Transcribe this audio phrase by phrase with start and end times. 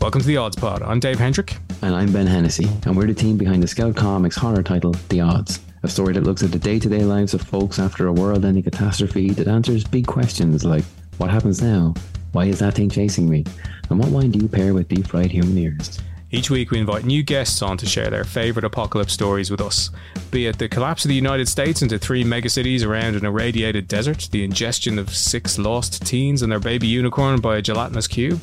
[0.00, 0.82] Welcome to the Odds Pod.
[0.82, 1.58] I'm Dave Hendrick.
[1.82, 5.20] And I'm Ben Hennessy, and we're the team behind the Scout Comics horror title, The
[5.20, 5.60] Odds.
[5.82, 8.46] A story that looks at the day to day lives of folks after a world
[8.46, 10.84] ending catastrophe that answers big questions like
[11.18, 11.92] what happens now?
[12.32, 13.44] Why is that thing chasing me?
[13.90, 16.00] And what wine do you pair with deep fried human ears?
[16.32, 19.90] Each week, we invite new guests on to share their favourite apocalypse stories with us.
[20.30, 24.28] Be it the collapse of the United States into three megacities around an irradiated desert,
[24.30, 28.40] the ingestion of six lost teens and their baby unicorn by a gelatinous cube.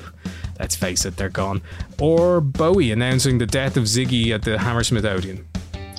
[0.60, 1.62] Let's face it, they're gone.
[2.00, 5.48] Or Bowie announcing the death of Ziggy at the Hammersmith Odeon.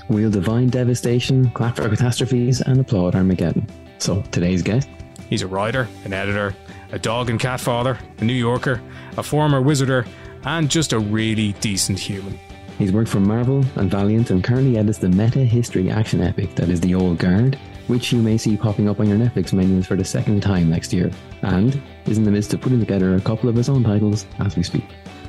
[0.08, 3.66] We'll divine devastation, clap for catastrophes, and applaud Armageddon.
[3.98, 4.88] So, today's guest?
[5.28, 6.56] He's a writer, an editor,
[6.92, 8.80] a dog and cat father, a New Yorker,
[9.18, 10.06] a former wizarder,
[10.44, 12.38] and just a really decent human.
[12.78, 16.68] He's worked for Marvel and Valiant and currently edits the meta history action epic that
[16.70, 19.96] is The Old Guard, which you may see popping up on your Netflix menus for
[19.96, 21.10] the second time next year,
[21.42, 24.56] and is in the midst of putting together a couple of his own titles as
[24.56, 24.84] we speak.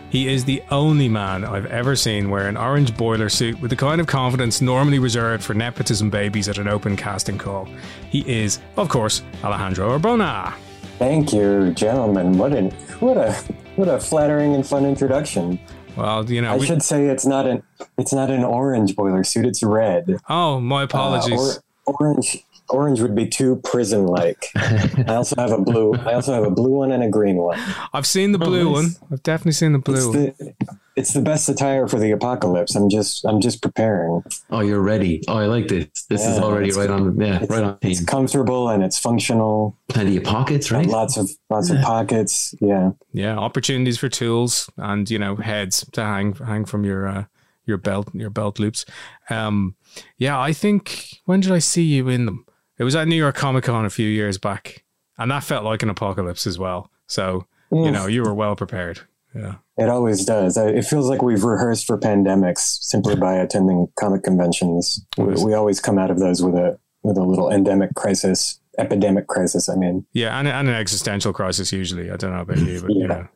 [0.10, 3.76] He is the only man I've ever seen wear an orange boiler suit with the
[3.76, 7.68] kind of confidence normally reserved for nepotism babies at an open casting call.
[8.10, 10.54] He is, of course, Alejandro Arbona.
[10.98, 12.38] Thank you, gentlemen.
[12.38, 13.34] What an what a
[13.76, 15.60] what a flattering and fun introduction.
[15.96, 17.62] Well, you know, I we, should say it's not an
[17.98, 19.46] it's not an orange boiler suit.
[19.46, 20.20] It's red.
[20.28, 21.40] Oh, my apologies.
[21.40, 24.48] Uh, or, orange orange would be too prison like.
[24.56, 25.94] I also have a blue.
[25.96, 27.60] I also have a blue one and a green one.
[27.94, 28.96] I've seen the blue oh, one.
[29.12, 30.14] I've definitely seen the blue.
[30.14, 30.56] It's the,
[30.96, 32.76] it's the best attire for the apocalypse.
[32.76, 34.22] I'm just I'm just preparing.
[34.50, 35.24] Oh, you're ready.
[35.28, 35.88] Oh, I like this.
[36.10, 37.20] This yeah, is already right on.
[37.20, 37.80] Yeah, right on.
[37.80, 37.92] Team.
[37.92, 39.78] It's comfortable and it's functional.
[39.88, 40.86] Plenty of pockets, right?
[40.86, 41.78] Lots of lots yeah.
[41.78, 42.54] of pockets.
[42.60, 42.92] Yeah.
[43.14, 47.26] Yeah, opportunities for tools and you know heads to hang hang from your uh,
[47.66, 48.86] your belt your belt loops.
[49.30, 49.76] Um,
[50.18, 52.46] yeah, I think when did I see you in them?
[52.80, 54.86] It was at New York Comic Con a few years back,
[55.18, 56.90] and that felt like an apocalypse as well.
[57.08, 57.86] So mm.
[57.86, 59.02] you know you were well prepared.
[59.36, 60.58] Yeah, it always does.
[60.58, 65.06] It feels like we've rehearsed for pandemics simply by attending comic conventions.
[65.18, 69.28] We, we always come out of those with a with a little endemic crisis, epidemic
[69.28, 69.68] crisis.
[69.70, 72.10] I mean, yeah, and, and an existential crisis usually.
[72.10, 73.02] I don't know about you, but yeah.
[73.02, 73.28] you know.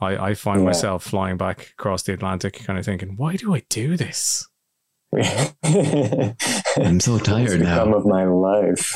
[0.00, 0.66] I, I find yeah.
[0.66, 4.48] myself flying back across the Atlantic, kind of thinking, why do I do this?
[5.64, 7.92] I'm so tired now.
[7.92, 8.94] Of my life.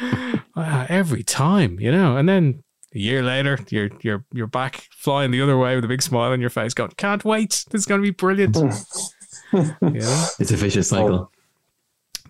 [0.00, 2.62] wow, uh, every time, you know, and then
[2.94, 6.32] a year later, you're you're you're back flying the other way with a big smile
[6.32, 7.66] on your face, going, "Can't wait!
[7.70, 8.56] This is going to be brilliant."
[9.52, 11.30] yeah, it's a vicious cycle.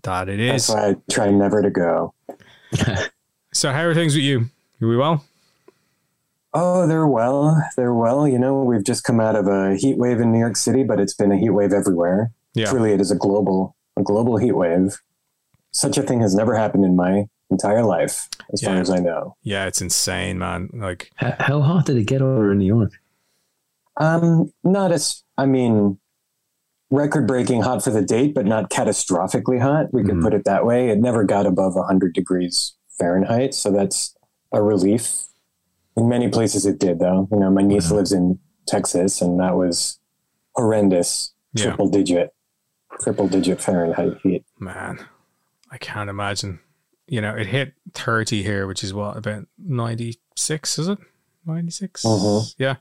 [0.03, 0.67] that it is.
[0.67, 2.13] That's why I try never to go.
[3.53, 4.51] so, how are things with you?
[4.83, 5.25] Are we well?
[6.55, 7.57] Oh, they're well.
[7.77, 8.27] They're well.
[8.27, 10.99] You know, we've just come out of a heat wave in New York City, but
[10.99, 12.33] it's been a heat wave everywhere.
[12.55, 12.71] Yeah.
[12.71, 14.97] Truly, it is a global a global heat wave.
[15.73, 18.69] Such a thing has never happened in my entire life, as yeah.
[18.71, 19.37] far as I know.
[19.43, 20.71] Yeah, it's insane, man.
[20.73, 22.93] Like, how hot did it get over in New York?
[23.97, 25.99] Um, not as I mean,
[26.91, 29.93] record breaking hot for the date, but not catastrophically hot.
[29.93, 30.23] We could mm.
[30.23, 30.91] put it that way.
[30.91, 34.17] It never got above 100 degrees Fahrenheit, so that's
[34.53, 35.27] a relief.
[35.97, 37.29] In many places, it did, though.
[37.31, 39.99] You know, my niece lives in Texas, and that was
[40.57, 41.99] horrendous, triple yeah.
[41.99, 42.35] digit
[43.01, 44.45] triple digit Fahrenheit heat.
[44.59, 45.05] Man,
[45.71, 46.61] I can't imagine.
[47.07, 50.99] You know, it hit 30 here, which is what, about 96, is it?
[51.47, 52.03] 96?
[52.03, 52.63] Mm-hmm.
[52.63, 52.77] Yeah.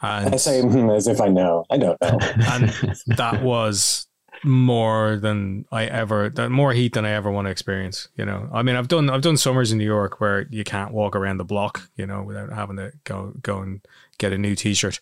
[0.00, 1.64] And, I say hmm, as if I know.
[1.70, 2.18] I don't know.
[2.48, 4.06] And that was
[4.44, 8.08] more than I ever that more heat than I ever want to experience.
[8.16, 10.92] You know, I mean, I've done I've done summers in New York where you can't
[10.92, 13.80] walk around the block, you know, without having to go go and
[14.18, 15.00] get a new T-shirt.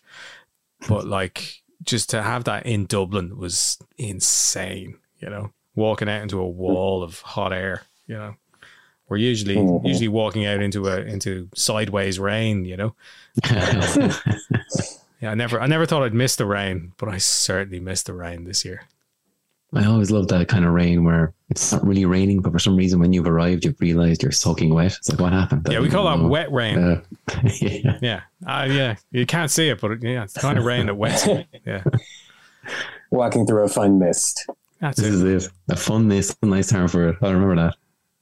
[0.87, 4.97] But like just to have that in Dublin was insane.
[5.19, 7.83] You know, walking out into a wall of hot air.
[8.07, 8.35] You know,
[9.09, 9.85] we're usually mm-hmm.
[9.85, 12.65] usually walking out into a into sideways rain.
[12.65, 12.95] You know.
[13.51, 18.13] yeah, I never I never thought I'd miss the rain, but I certainly missed the
[18.13, 18.87] rain this year.
[19.73, 22.75] I always love that kind of rain where it's not really raining, but for some
[22.75, 24.95] reason, when you've arrived, you've realized you're soaking wet.
[24.97, 25.67] It's like, what happened?
[25.69, 26.77] Yeah, we call that wet rain.
[26.77, 27.01] Uh,
[27.59, 27.99] yeah.
[28.01, 28.21] Yeah.
[28.45, 28.95] Uh, yeah.
[29.11, 31.27] You can't see it, but yeah, it's the kind of rain that wets.
[31.65, 31.83] Yeah.
[33.11, 34.49] Walking through a fun mist.
[34.79, 35.27] That's this it.
[35.27, 35.51] is it.
[35.69, 36.37] A fun mist.
[36.41, 37.17] A nice term for it.
[37.21, 37.75] I remember that.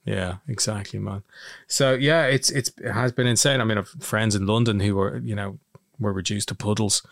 [0.04, 1.22] Yeah, exactly, man.
[1.66, 3.60] So yeah, it's it's it has been insane.
[3.60, 5.58] I mean, I've friends in London who were you know
[5.98, 7.04] were reduced to puddles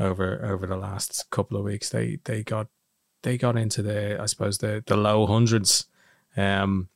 [0.00, 1.90] over over the last couple of weeks.
[1.90, 2.68] They they got
[3.22, 5.86] they got into the I suppose the the low hundreds.
[6.36, 6.88] Um,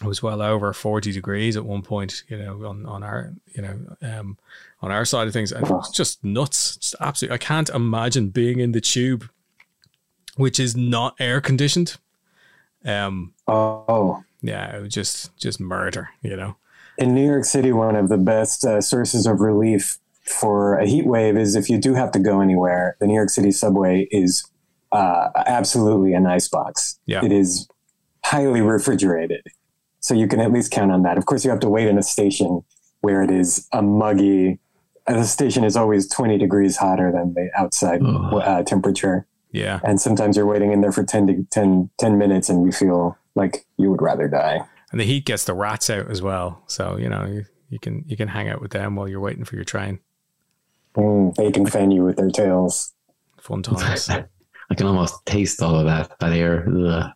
[0.00, 3.62] it was well over 40 degrees at one point, you know, on, on our, you
[3.62, 4.36] know, um,
[4.82, 5.52] on our side of things.
[5.52, 6.76] And it was just nuts.
[6.76, 7.34] Just absolutely.
[7.34, 9.28] I can't imagine being in the tube,
[10.36, 11.96] which is not air conditioned.
[12.84, 16.56] Um, oh, yeah, it was just, just murder, you know.
[16.98, 21.06] In New York City, one of the best uh, sources of relief for a heat
[21.06, 24.44] wave is if you do have to go anywhere, the New York City subway is
[24.94, 26.98] uh, absolutely an ice box.
[27.06, 27.24] Yeah.
[27.24, 27.68] It is
[28.24, 29.42] highly refrigerated.
[30.00, 31.18] So you can at least count on that.
[31.18, 32.62] Of course, you have to wait in a station
[33.00, 34.58] where it is a muggy,
[35.06, 39.26] uh, the station is always 20 degrees hotter than the outside uh, temperature.
[39.50, 39.80] Yeah.
[39.84, 43.16] And sometimes you're waiting in there for 10 to 10, 10 minutes and you feel
[43.34, 44.60] like you would rather die.
[44.90, 46.62] And the heat gets the rats out as well.
[46.66, 49.44] So, you know, you, you can you can hang out with them while you're waiting
[49.44, 49.98] for your train.
[50.96, 52.92] Mm, they can fan you with their tails.
[53.40, 54.08] Fun times.
[54.74, 56.66] I can almost taste all of that that air.
[56.68, 57.12] Ugh.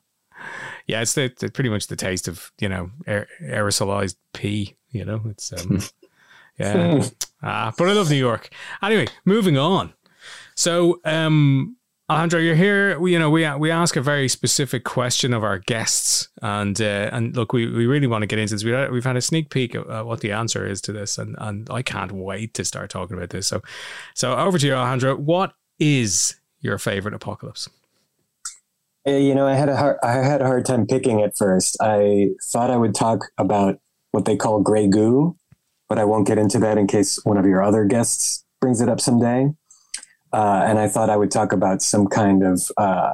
[0.87, 5.05] yeah, it's the, the pretty much the taste of, you know, aer- aerosolized pee, you
[5.05, 5.21] know.
[5.27, 5.81] It's um
[6.59, 7.03] yeah.
[7.43, 8.51] ah, but I love New York.
[8.81, 9.93] Anyway, moving on.
[10.55, 11.75] So, um
[12.09, 12.97] Alejandro, you're here.
[13.01, 17.11] We, you know, we we ask a very specific question of our guests, and uh,
[17.13, 18.65] and look, we, we really want to get into this.
[18.65, 21.35] We we've had a sneak peek at uh, what the answer is to this, and
[21.39, 23.49] and I can't wait to start talking about this.
[23.49, 23.63] So,
[24.15, 25.17] so over to you, Alejandro.
[25.17, 27.69] What is your favorite apocalypse?
[29.07, 31.77] Uh, You know, I had a hard, I had a hard time picking at first.
[31.81, 33.79] I thought I would talk about
[34.11, 35.37] what they call gray goo,
[35.89, 38.89] but I won't get into that in case one of your other guests brings it
[38.89, 39.51] up someday.
[40.33, 43.13] Uh, and I thought I would talk about some kind of, uh,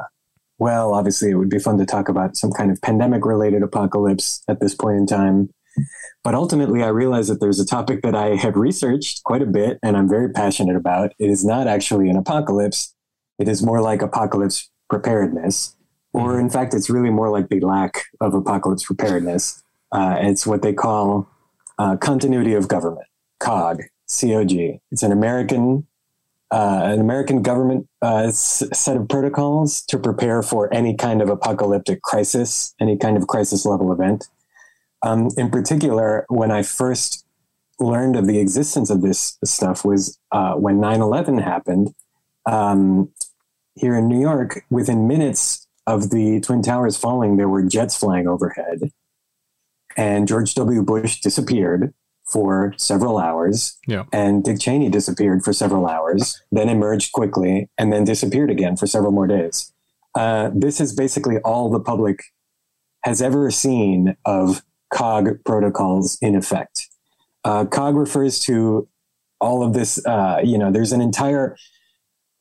[0.58, 4.42] well, obviously it would be fun to talk about some kind of pandemic related apocalypse
[4.48, 5.50] at this point in time.
[6.22, 9.78] But ultimately, I realized that there's a topic that I have researched quite a bit
[9.82, 11.12] and I'm very passionate about.
[11.18, 12.93] It is not actually an apocalypse,
[13.38, 15.76] it is more like apocalypse preparedness
[16.14, 19.62] or in fact, it's really more like the lack of apocalypse preparedness.
[19.90, 21.28] Uh, it's what they call
[21.78, 23.08] uh, continuity of government,
[23.40, 24.78] COG, COG.
[24.92, 25.88] It's an American,
[26.52, 32.00] uh, an American government uh, set of protocols to prepare for any kind of apocalyptic
[32.02, 34.28] crisis, any kind of crisis level event.
[35.02, 37.26] Um, in particular, when I first
[37.80, 41.92] learned of the existence of this stuff was uh, when 9/11 happened
[42.46, 43.10] um,
[43.74, 44.64] here in New York.
[44.70, 48.90] Within minutes of the Twin Towers falling, there were jets flying overhead.
[49.96, 50.82] And George W.
[50.82, 51.94] Bush disappeared
[52.26, 53.78] for several hours.
[53.86, 54.04] Yeah.
[54.12, 58.86] And Dick Cheney disappeared for several hours, then emerged quickly, and then disappeared again for
[58.86, 59.72] several more days.
[60.14, 62.22] Uh, this is basically all the public
[63.02, 64.62] has ever seen of
[64.92, 66.88] COG protocols in effect.
[67.44, 68.88] Uh, COG refers to
[69.40, 70.04] all of this.
[70.06, 71.56] Uh, you know, there's an entire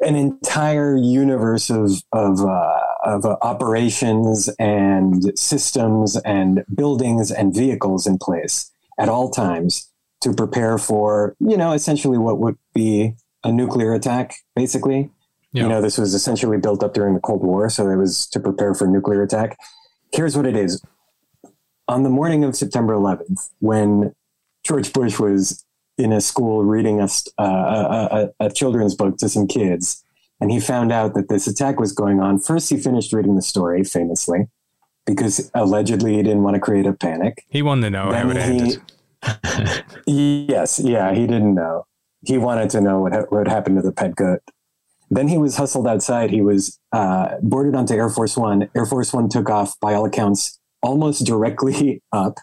[0.04, 8.06] an entire universe of of, uh, of uh, operations and systems and buildings and vehicles
[8.08, 9.90] in place at all times
[10.22, 13.14] to prepare for you know essentially what would be
[13.44, 15.10] a nuclear attack basically.
[15.52, 15.64] Yeah.
[15.64, 18.40] you know this was essentially built up during the cold war so it was to
[18.40, 19.58] prepare for nuclear attack.
[20.12, 20.82] Here's what it is.
[21.88, 24.16] On the morning of september 11th when
[24.64, 25.64] george bush was
[25.98, 30.04] in a school reading us uh, a, a, a children's book to some kids,
[30.40, 32.40] and he found out that this attack was going on.
[32.40, 34.48] First, he finished reading the story famously
[35.06, 37.46] because allegedly he didn't want to create a panic.
[37.50, 38.82] He wanted to know how it ended.
[40.06, 41.86] Yes, yeah, he didn't know.
[42.26, 44.40] He wanted to know what, ha- what happened to the pet goat.
[45.10, 46.32] Then he was hustled outside.
[46.32, 48.70] He was uh, boarded onto Air Force One.
[48.76, 52.38] Air Force One took off, by all accounts, almost directly up,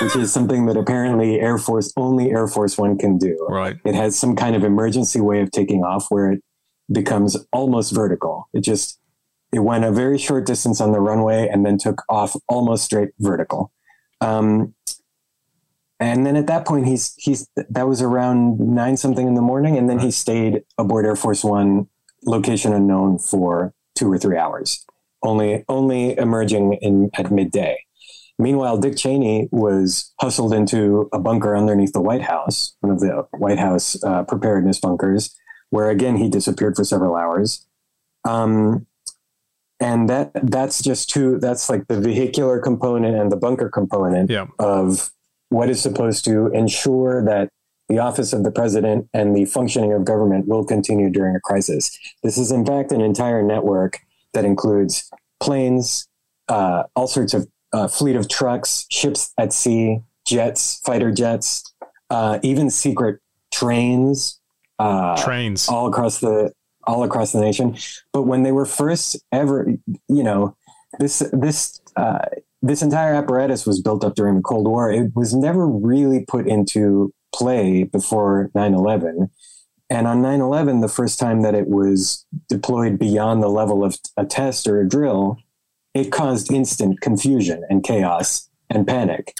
[0.00, 3.46] which is something that apparently Air Force only Air Force One can do.
[3.48, 3.76] Right.
[3.84, 6.42] It has some kind of emergency way of taking off where it
[6.90, 8.48] becomes almost vertical.
[8.52, 8.98] It just
[9.52, 13.10] it went a very short distance on the runway and then took off almost straight
[13.20, 13.72] vertical.
[14.20, 14.74] Um,
[16.00, 19.78] and then at that point, he's he's that was around nine something in the morning,
[19.78, 21.88] and then he stayed aboard Air Force One,
[22.24, 24.84] location unknown, for two or three hours,
[25.22, 27.83] only only emerging in at midday.
[28.38, 33.26] Meanwhile, Dick Cheney was hustled into a bunker underneath the White House, one of the
[33.32, 35.34] White House uh, preparedness bunkers,
[35.70, 37.66] where again he disappeared for several hours.
[38.24, 38.86] Um,
[39.80, 41.38] and that that's just two.
[41.38, 44.46] That's like the vehicular component and the bunker component Yeah.
[44.58, 45.10] of
[45.50, 47.50] what is supposed to ensure that
[47.88, 51.96] the office of the president and the functioning of government will continue during a crisis.
[52.22, 53.98] This is, in fact, an entire network
[54.32, 56.08] that includes planes,
[56.48, 61.74] uh, all sorts of uh, fleet of trucks, ships at sea, jets, fighter jets,
[62.08, 63.20] uh, even secret
[63.52, 64.40] trains.
[64.78, 65.68] Uh, Trains.
[65.68, 66.52] all across the
[66.84, 67.76] all across the nation.
[68.12, 69.72] But when they were first ever,
[70.08, 70.56] you know,
[70.98, 72.26] this this uh,
[72.62, 74.90] this entire apparatus was built up during the Cold War.
[74.90, 79.30] It was never really put into play before 9/11.
[79.90, 84.24] And on 9/11, the first time that it was deployed beyond the level of a
[84.24, 85.38] test or a drill,
[85.94, 89.34] it caused instant confusion and chaos and panic.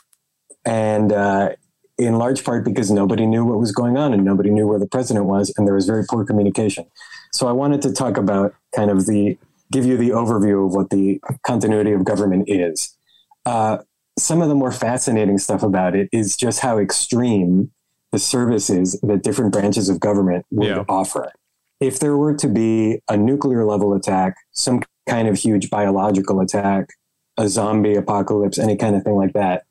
[0.65, 1.51] And uh,
[1.99, 4.87] in large part because nobody knew what was going on and nobody knew where the
[4.87, 6.87] president was, and there was very poor communication.
[7.33, 9.37] So I wanted to talk about kind of the
[9.73, 12.97] give you the overview of what the continuity of government is.
[13.45, 13.79] Uh,
[14.19, 17.71] some of the more fascinating stuff about it is just how extreme
[18.13, 20.85] the services that different branches of government would Yeah.
[20.89, 21.33] offer.
[21.81, 26.89] If there were to be a nuclear level attack, some kind of huge biological attack,
[27.37, 29.65] a zombie apocalypse, any kind of thing like that,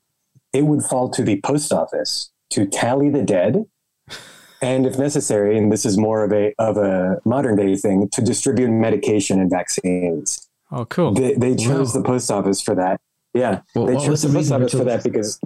[0.52, 3.64] it would fall to the post office to tally the dead
[4.62, 8.22] and if necessary and this is more of a of a modern day thing to
[8.22, 11.12] distribute medication and vaccines Oh, cool.
[11.12, 12.00] they, they chose Wow.
[12.00, 13.00] the post office for that
[13.34, 15.40] yeah Well, they chose the the post office for that because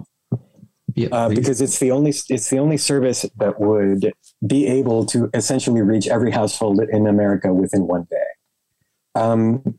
[0.95, 4.13] Yeah, uh, because it's the only it's the only service that would
[4.45, 8.28] be able to essentially reach every household in America within one day.
[9.15, 9.77] Um,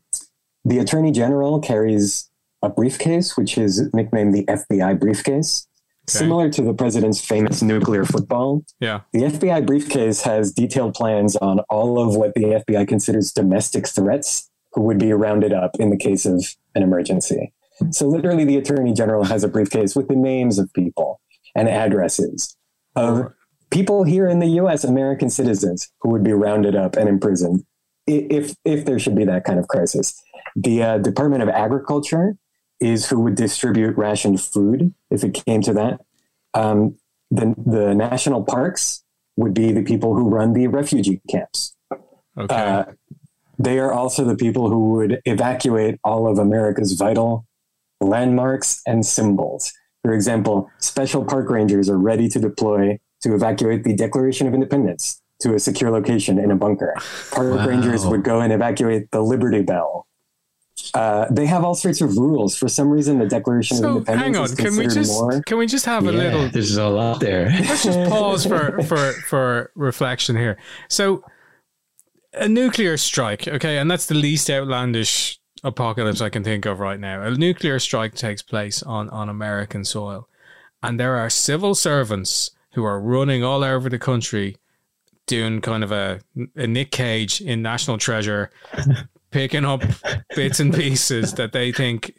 [0.65, 2.29] the Attorney General carries
[2.61, 5.67] a briefcase, which is nicknamed the FBI briefcase,
[6.09, 6.17] Okay.
[6.19, 8.63] similar to the president's famous nuclear football.
[8.79, 9.01] Yeah.
[9.13, 14.49] The FBI briefcase has detailed plans on all of what the FBI considers domestic threats
[14.73, 16.43] who would be rounded up in the case of
[16.75, 17.53] an emergency.
[17.91, 21.19] So literally the attorney general has a briefcase with the names of people
[21.55, 22.55] and addresses
[22.95, 23.33] of
[23.71, 27.63] people here in the US, American citizens who would be rounded up and imprisoned
[28.07, 30.21] if if there should be that kind of crisis.
[30.55, 32.35] The uh, Department of Agriculture
[32.79, 36.01] is who would distribute rationed food if it came to that.
[36.53, 36.97] Um,
[37.29, 39.03] the the national parks
[39.37, 41.75] would be the people who run the refugee camps.
[42.37, 42.55] Okay.
[42.55, 42.85] Uh,
[43.57, 47.45] they are also the people who would evacuate all of America's vital
[47.99, 49.71] landmarks and symbols.
[50.03, 55.20] For example, special park rangers are ready to deploy to evacuate the Declaration of Independence
[55.41, 56.95] to a secure location in a bunker.
[57.31, 57.67] Park Wow.
[57.67, 60.07] rangers would go and evacuate the Liberty Bell.
[60.93, 62.55] Uh, they have all sorts of rules.
[62.57, 64.45] For some reason, the Declaration of so Independence hang on.
[64.45, 65.41] is Can we considered just more.
[65.43, 67.49] can we just have a yeah, little there's a lot there.
[67.61, 70.57] let's just pause for for for reflection here.
[70.89, 71.23] So,
[72.33, 76.99] a nuclear strike, okay, and that's the least outlandish apocalypse I can think of right
[76.99, 77.21] now.
[77.21, 80.27] A nuclear strike takes place on on American soil,
[80.81, 84.57] and there are civil servants who are running all over the country,
[85.31, 86.19] doing kind of a
[86.57, 88.51] a Nick Cage in National Treasure,
[89.31, 89.81] picking up
[90.35, 92.13] bits and pieces that they think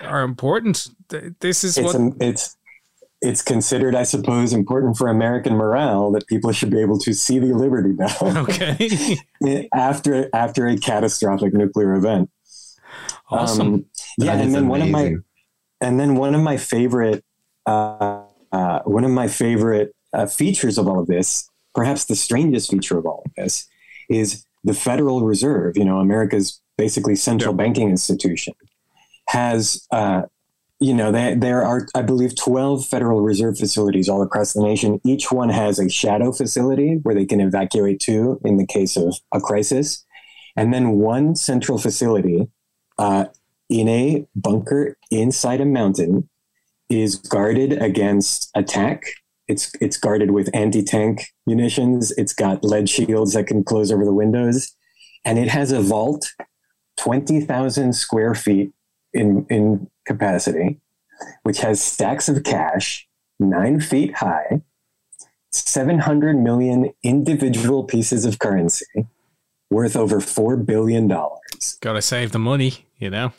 [0.00, 0.88] are important.
[1.40, 2.56] This is It's, what a, it's
[3.22, 7.38] it's considered, I suppose, important for American morale that people should be able to see
[7.38, 8.16] the Liberty Bell.
[8.22, 9.16] okay.
[9.72, 12.30] after after a catastrophic nuclear event.
[13.30, 13.74] Awesome.
[13.74, 13.86] Um,
[14.18, 15.16] yeah, and is then one of my
[15.80, 17.24] and then one of my favorite
[17.64, 21.48] uh, uh, one of my favorite uh, features of all of this,
[21.78, 23.68] perhaps the strangest feature of all of this,
[24.10, 25.76] is the Federal Reserve.
[25.76, 28.54] You know, America's basically central banking institution
[29.28, 29.86] has.
[29.92, 30.22] Uh,
[30.80, 35.00] you know, they, there are, I believe, 12 Federal Reserve facilities all across the nation.
[35.04, 39.16] Each one has a shadow facility where they can evacuate to in the case of
[39.32, 40.04] a crisis.
[40.56, 42.48] And then one central facility
[42.96, 43.24] uh,
[43.68, 46.28] in a bunker inside a mountain
[46.88, 49.02] is guarded against attack.
[49.48, 52.12] It's it's guarded with anti-tank munitions.
[52.12, 54.76] It's got lead shields that can close over the windows,
[55.24, 56.32] and it has a vault,
[56.96, 58.72] twenty thousand square feet
[59.12, 60.80] in in capacity,
[61.42, 63.08] which has stacks of cash
[63.40, 64.62] nine feet high,
[65.50, 69.06] seven hundred million individual pieces of currency,
[69.70, 71.78] worth over four billion dollars.
[71.80, 73.32] Got to save the money, you know.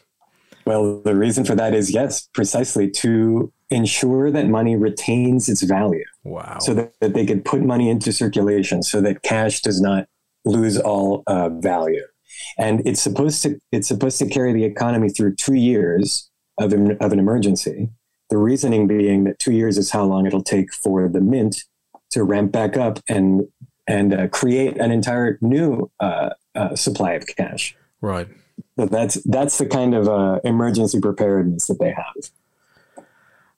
[0.65, 6.03] Well, the reason for that is yes, precisely to ensure that money retains its value
[6.23, 6.57] Wow.
[6.59, 10.07] so that, that they could put money into circulation so that cash does not
[10.45, 12.03] lose all uh, value.
[12.57, 16.97] And it's supposed to it's supposed to carry the economy through two years of, em-
[16.99, 17.89] of an emergency.
[18.29, 21.63] The reasoning being that two years is how long it'll take for the mint
[22.11, 23.47] to ramp back up and
[23.87, 27.75] and uh, create an entire new uh, uh, supply of cash.
[28.01, 28.27] right.
[28.77, 32.31] So that's that's the kind of uh, emergency preparedness that they have.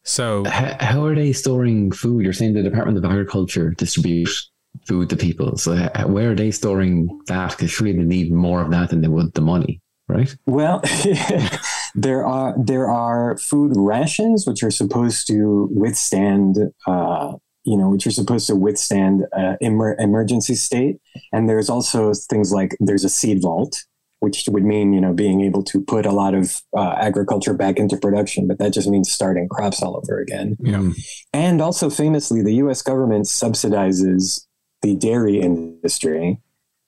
[0.03, 2.23] So How, how are they storing food?
[2.23, 4.49] You're saying the Department of Agriculture distributes
[4.87, 5.57] food to people.
[5.57, 7.51] So h- where are they storing that?
[7.51, 10.35] Because surely they need more of that than they would the money, right?
[10.45, 10.81] Well,
[11.95, 18.07] there are there are food rations which are supposed to withstand, uh, you know, which
[18.07, 20.99] are supposed to withstand uh, emer- emergency state,
[21.31, 23.83] and there's also things like there's a seed vault,
[24.21, 27.77] which would mean you know being able to put a lot of uh, agriculture back
[27.77, 30.55] into production, but that just means starting crops all over again.
[30.59, 30.91] Yeah.
[31.33, 32.81] And also famously, the U.S.
[32.81, 34.45] government subsidizes
[34.83, 36.39] the dairy industry,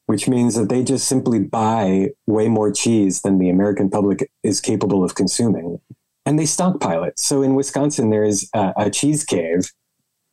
[0.05, 4.61] which means that they just simply buy way more cheese than the American public is
[4.61, 5.79] capable of consuming,
[6.27, 7.17] and they stockpile it.
[7.17, 9.71] So in Wisconsin, there is a, a cheese cave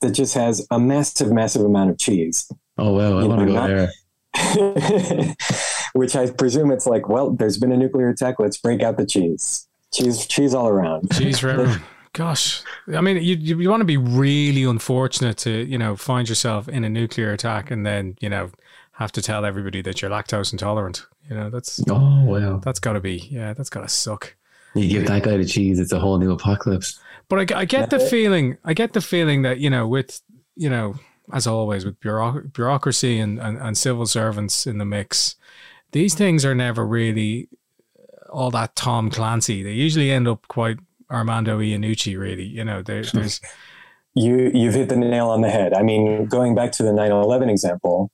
[0.03, 2.47] that just has a massive, massive amount of cheese.
[2.77, 3.91] Oh wow I want to go not- there.
[5.93, 8.39] Which I presume it's like, well, there's been a nuclear attack.
[8.39, 9.67] Let's break out the cheese.
[9.93, 11.11] Cheese, cheese all around.
[11.13, 11.83] Cheese for everyone.
[12.13, 16.29] Gosh, I mean, you, you you want to be really unfortunate to you know find
[16.29, 18.51] yourself in a nuclear attack and then you know
[18.93, 21.07] have to tell everybody that you're lactose intolerant.
[21.29, 24.35] You know that's Oh wow that's got to be yeah that's got to suck.
[24.75, 26.99] you give that guy the cheese, it's a whole new apocalypse.
[27.31, 30.21] But I, I get the feeling, I get the feeling that, you know, with,
[30.57, 30.97] you know,
[31.33, 35.37] as always, with bureaucracy and, and, and civil servants in the mix,
[35.93, 37.49] these things are never really
[38.31, 39.63] all that Tom Clancy.
[39.63, 40.79] They usually end up quite
[41.11, 42.45] Armando Iannucci, really.
[42.45, 43.41] You know, there, there's,
[44.15, 45.75] You, you've hit the nail on the head.
[45.75, 48.11] I mean, going back to the 9 11 example,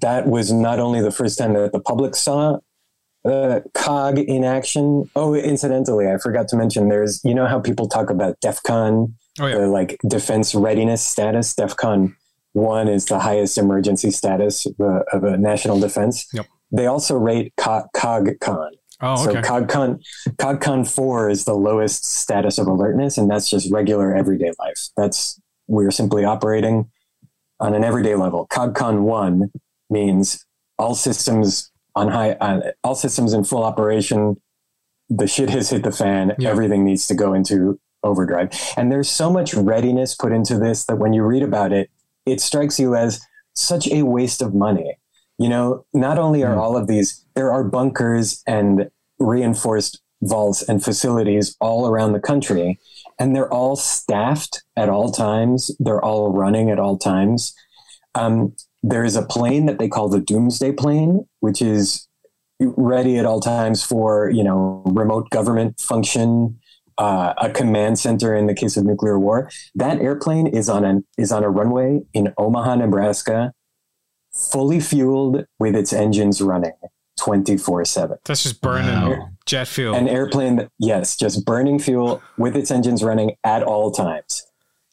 [0.00, 2.58] that was not only the first time that the public saw
[3.24, 5.04] uh, COG in action.
[5.14, 9.46] Oh, incidentally, I forgot to mention there's, you know, how people talk about DEFCON oh,
[9.46, 9.58] yeah.
[9.58, 11.54] the like defense readiness status.
[11.54, 12.14] DEFCON
[12.52, 16.26] one is the highest emergency status of a, of a national defense.
[16.32, 16.46] Yep.
[16.72, 18.70] They also rate Co- COGCON.
[19.02, 19.42] Oh, okay.
[19.42, 19.48] So.
[19.48, 20.00] COGCON,
[20.36, 24.88] COGCON four is the lowest status of alertness, and that's just regular everyday life.
[24.96, 26.90] That's we're simply operating
[27.60, 28.46] on an everyday level.
[28.50, 29.50] COGCON one
[29.88, 30.44] means
[30.78, 34.40] all systems on high, uh, all systems in full operation.
[35.08, 36.34] The shit has hit the fan.
[36.38, 36.50] Yeah.
[36.50, 38.50] Everything needs to go into overdrive.
[38.76, 41.90] And there's so much readiness put into this that when you read about it,
[42.26, 43.20] it strikes you as
[43.54, 44.96] such a waste of money.
[45.40, 46.60] You know, not only are Mm.
[46.62, 52.78] all of these, there are bunkers and reinforced vaults and facilities all around the country,
[53.18, 55.70] and they're all staffed at all times.
[55.80, 57.54] They're all running at all times.
[58.14, 62.06] Um, there is a plane that they call the Doomsday plane, which is
[62.60, 66.58] ready at all times for you know remote government function,
[66.98, 69.48] uh, a command center in the case of nuclear war.
[69.74, 73.52] That airplane is on an is on a runway in Omaha, Nebraska,
[74.50, 76.72] fully fueled with its engines running
[77.18, 78.18] twenty four seven.
[78.24, 79.28] That's just burning Wow.
[79.46, 79.94] jet fuel.
[79.94, 84.46] An airplane that yes, just burning fuel with its engines running at all times.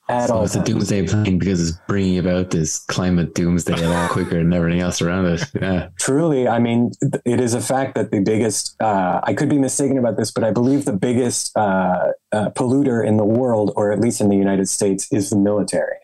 [0.10, 3.90] At So all it's a doomsday plane because it's bringing about this climate doomsday a
[3.90, 5.44] lot quicker than everything else around it.
[5.54, 5.90] Yeah.
[6.00, 6.92] Truly, I mean,
[7.26, 10.46] it is a fact that the biggest, uh, I could be mistaken about this, but
[10.46, 14.38] I believe the biggest uh, uh, polluter in the world, or at least in the
[14.38, 15.98] United States, is the military.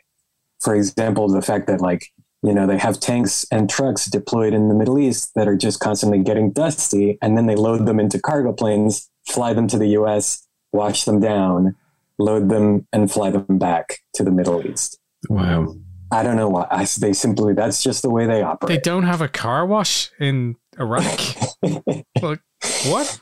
[0.59, 2.11] For example, the fact that, like,
[2.43, 5.79] you know, they have tanks and trucks deployed in the Middle East that are just
[5.79, 9.87] constantly getting dusty, and then they load them into cargo planes, fly them to the
[9.99, 11.75] US, wash them down,
[12.19, 14.99] load them, and fly them back to the Middle East.
[15.29, 15.73] Wow.
[16.11, 16.67] I don't know why.
[16.69, 20.11] I, they simply, that's just the way they operate they don't have a car wash
[20.19, 21.19] in Iraq.
[22.21, 22.41] like,
[22.85, 23.21] what?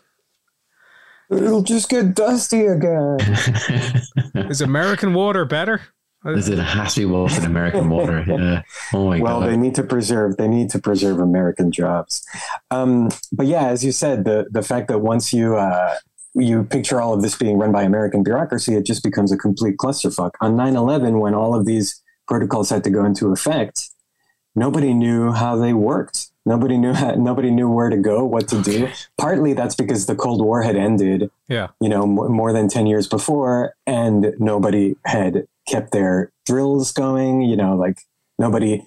[1.29, 3.19] It'll just get dusty again.
[4.49, 5.81] Is American water better?
[6.25, 8.23] Is it has to be in American water?
[8.27, 8.61] Yeah.
[8.93, 9.49] Oh my well, god.
[9.49, 10.37] they need to preserve.
[10.37, 12.23] They need to preserve American jobs.
[12.69, 15.95] Um, but yeah, as you said, the the fact that once you uh,
[16.35, 19.77] you picture all of this being run by American bureaucracy, it just becomes a complete
[19.77, 20.31] clusterfuck.
[20.41, 23.89] On 9-11, when all of these protocols had to go into effect,
[24.55, 26.27] nobody knew how they worked.
[26.45, 28.87] Nobody knew how, nobody knew where to go, what to do.
[29.17, 31.67] Partly that's because the Cold War had ended Yeah.
[31.81, 37.41] you know, m- more than 10 years before, and nobody had kept their drills going.
[37.41, 37.99] You know, like
[38.39, 38.83] nobody,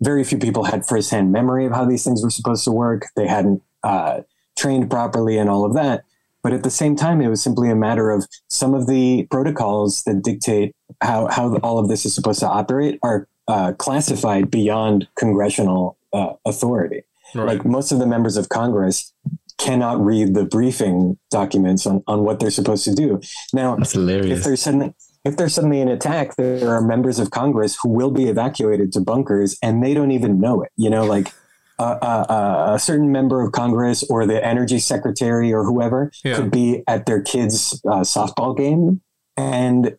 [0.00, 3.06] very few people had firsthand memory of how these things were supposed to work.
[3.16, 4.22] They hadn't uh,
[4.58, 6.04] trained properly and all of that.
[6.42, 10.04] But at the same time, it was simply a matter of some of the protocols
[10.04, 15.08] that dictate how, how all of this is supposed to operate are uh, classified beyond
[15.16, 17.02] congressional uh, authority
[17.34, 17.56] Right.
[17.56, 19.12] like most of the members of Congress
[19.58, 23.20] cannot read the briefing documents on, on what they're supposed to do.
[23.52, 24.94] Now, That's if there's suddenly
[25.26, 29.00] if there's suddenly an attack, there are members of Congress who will be evacuated to
[29.00, 30.70] bunkers, and they don't even know it.
[30.76, 31.32] You know, like
[31.78, 36.36] uh, uh, uh, a certain member of Congress or the energy secretary or whoever Yeah.
[36.36, 39.02] could be at their kids' uh, softball game,
[39.36, 39.96] and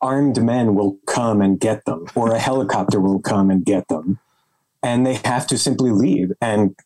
[0.00, 4.18] armed men will come and get them, or a helicopter will come and get them,
[4.82, 6.30] and they have to simply leave.
[6.40, 6.76] And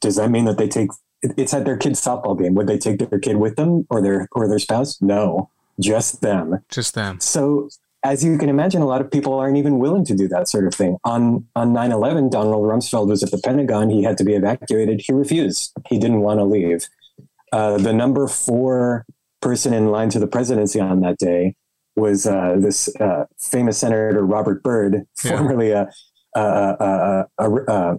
[0.00, 0.90] does that mean that they take?
[1.22, 2.54] It's at their kid's softball game.
[2.54, 5.00] Would they take their kid with them or their or their spouse?
[5.02, 6.64] No, just them.
[6.70, 7.20] Just them.
[7.20, 7.68] So
[8.04, 10.66] as you can imagine, a lot of people aren't even willing to do that sort
[10.66, 10.98] of thing.
[11.04, 13.90] On on 9-11, Donald Rumsfeld was at the Pentagon.
[13.90, 15.02] He had to be evacuated.
[15.06, 15.72] He refused.
[15.88, 16.86] He didn't want to leave.
[17.52, 19.04] Uh, the number four
[19.40, 21.54] person in line to the presidency on that day
[21.96, 25.38] was uh, this uh, famous Senator Robert Byrd, Yeah.
[25.38, 25.88] formerly a,
[26.36, 27.96] a, a, a,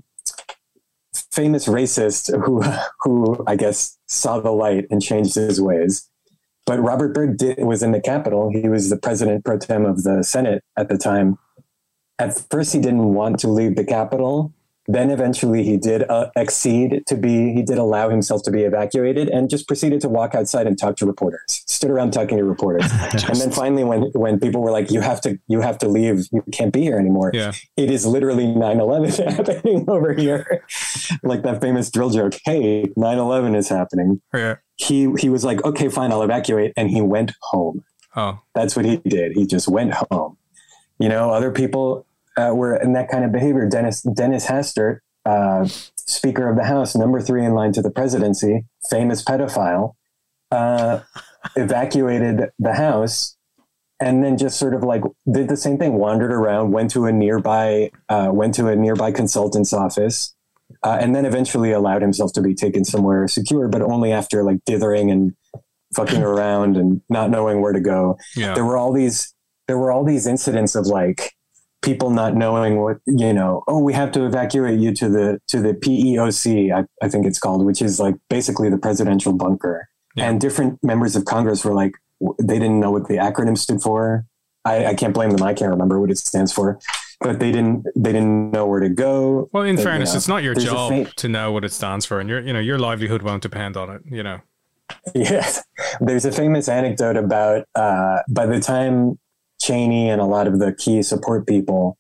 [1.32, 2.62] famous racist who
[3.02, 6.09] who I guess saw the light and changed his ways.
[6.70, 8.52] But Robert Byrd did, was in the Capitol.
[8.52, 11.38] He was the president pro tem of the Senate at the time,
[12.20, 14.54] at first he didn't want to leave the capital
[14.90, 19.30] then eventually he did uh, accede to be, he did allow himself to be evacuated
[19.30, 22.92] and just proceeded to walk outside and talk to reporters, stood around talking to reporters.
[23.28, 26.26] and then finally, when, when people were like, you have to, you have to leave,
[26.32, 27.30] you can't be here anymore.
[27.36, 27.54] Yeah.
[27.78, 30.66] It is literally 9 11 happening over here.
[31.22, 32.34] like that famous drill joke.
[32.44, 34.24] Hey, 9 11 is happening.
[34.34, 34.56] Yeah.
[34.80, 36.74] He, he was like, okay, fine, I'll evacuate.
[36.78, 37.84] And he went home.
[38.16, 39.34] Oh, That's what he did.
[39.34, 40.38] He just went home.
[40.98, 42.06] You know, other people
[42.38, 43.68] uh, were in that kind of behavior.
[43.68, 45.66] Dennis Dennis Hastert, uh,
[45.96, 49.96] Speaker of the House, number three in line to the presidency, famous pedophile,
[50.52, 51.02] uh,
[51.56, 53.38] evacuated the house,
[54.00, 55.94] and then just sort of like did the same thing.
[55.94, 60.34] Wandered around, went to a nearby uh, went to a nearby consultant's office.
[60.84, 64.58] Uh, and then eventually allowed himself to be taken somewhere secure, but only after like
[64.66, 65.34] dithering and
[65.96, 68.18] fucking around and not knowing where to go.
[68.36, 68.54] yeah.
[68.54, 69.34] There were all these
[69.68, 71.34] there were all these incidents of like
[71.82, 75.62] people not knowing what you know oh we have to evacuate you to the to
[75.62, 80.30] the PEOC i, I think it's called which is like basically the presidential bunker Yeah.
[80.30, 81.94] and different members of congress were like
[82.42, 84.26] they didn't know what the acronym stood for
[84.66, 86.80] I, I can't blame them i can't remember what it stands for
[87.22, 90.28] but they didn't they didn't know where to go Well, in you fairness, know, it's
[90.28, 93.22] not your job to know what it stands for, and your you know your livelihood
[93.22, 94.02] won't depend on it.
[94.06, 94.40] You know.
[95.14, 95.64] Yes.
[96.02, 99.20] There's a famous anecdote about uh, by the time
[99.62, 101.98] Cheney and a lot of the key support people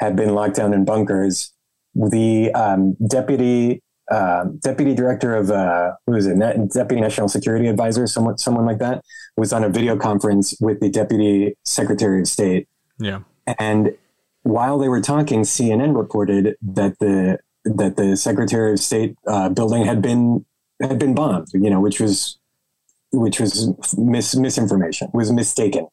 [0.00, 1.52] had been locked down in bunkers,
[1.94, 6.36] the um, deputy uh, deputy director of uh, who is it?
[6.36, 9.02] Na- deputy national security advisor, someone someone like that,
[9.36, 12.66] was on a video conference with the deputy secretary of state,
[12.98, 13.20] Yeah.
[13.58, 13.92] and
[14.42, 19.84] while they were talking, CNN reported that the that the Secretary of State uh, building
[19.84, 20.44] had been
[20.80, 21.48] had been bombed.
[21.52, 22.38] You know, which was
[23.12, 25.86] which was mis- misinformation, was mistaken.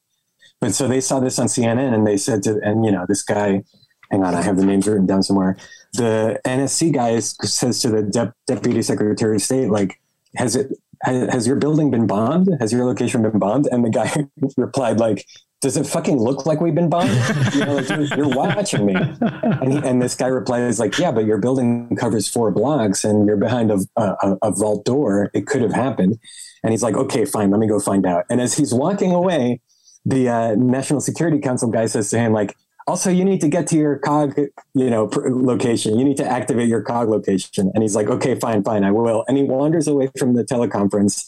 [0.62, 3.24] But so they saw this on CNN, and they said to and you know this
[3.24, 3.64] guy.
[4.12, 5.56] Hang on, I have the names written down somewhere.
[5.94, 10.00] The NSC guy says to the dep- deputy secretary of state, like,
[10.36, 12.50] has it has your building been bombed?
[12.60, 13.68] Has your location been bombed?
[13.72, 14.12] And the guy
[14.58, 15.26] replied, like,
[15.62, 17.12] does it fucking look like we've been bombed?
[17.54, 18.96] You know, like, you're, you're watching me.
[18.96, 23.28] And, he, and this guy replies, like, yeah, but your building covers four blocks and
[23.28, 25.30] you're behind a, a, a vault door.
[25.34, 26.18] It could have happened.
[26.64, 28.26] And he's like, okay, fine, let me go find out.
[28.30, 29.60] And as he's walking away,
[30.06, 32.56] the uh, National Security Council guy says to him, like,
[32.88, 34.36] also, you need to get to your cog,
[34.74, 36.00] you know, pr- location.
[36.00, 37.72] You need to activate your cog location.
[37.76, 39.26] And he's like, okay, fine, fine, I will.
[39.28, 41.28] And he wanders away from the teleconference,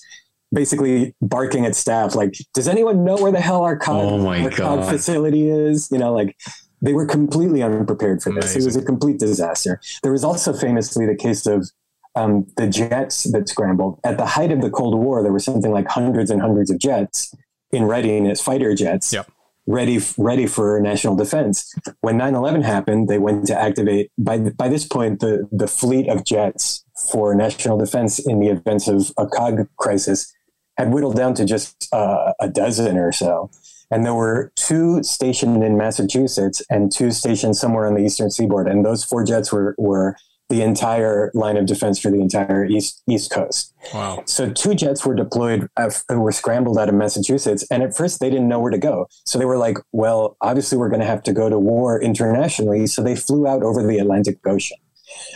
[0.54, 4.50] basically barking at staff, like, does anyone know where the hell our cog, Oh our
[4.50, 5.90] cog facility is?
[5.92, 6.38] You know, like
[6.82, 8.56] they were completely unprepared for this.
[8.56, 9.80] It was a complete disaster.
[10.04, 11.70] There was also famously the case of
[12.16, 14.00] um, the jets that scrambled.
[14.04, 16.78] At the height of the Cold War, there were something like hundreds and hundreds of
[16.80, 17.34] jets
[17.72, 19.32] in readiness, fighter jets, Yep.
[19.66, 21.74] ready ready for national defense.
[22.02, 24.12] When 9/11 happened, they went to activate.
[24.18, 28.88] By by this point, the the fleet of jets for national defense in the events
[28.88, 30.34] of a cog crisis
[30.78, 33.50] had whittled down to just uh, a dozen or so.
[33.92, 38.68] And there were two stationed in Massachusetts and two stationed somewhere on the eastern seaboard.
[38.68, 40.16] And those four jets were were
[40.52, 43.74] the entire line of defense for the entire east east coast.
[43.94, 44.24] Wow.
[44.26, 48.30] So two jets were deployed, uh, were scrambled out of Massachusetts, and at first they
[48.30, 49.08] didn't know where to go.
[49.26, 52.88] So they were like, "Well, obviously we're going to have to go to war internationally."
[52.88, 54.78] So they flew out over the Atlantic Ocean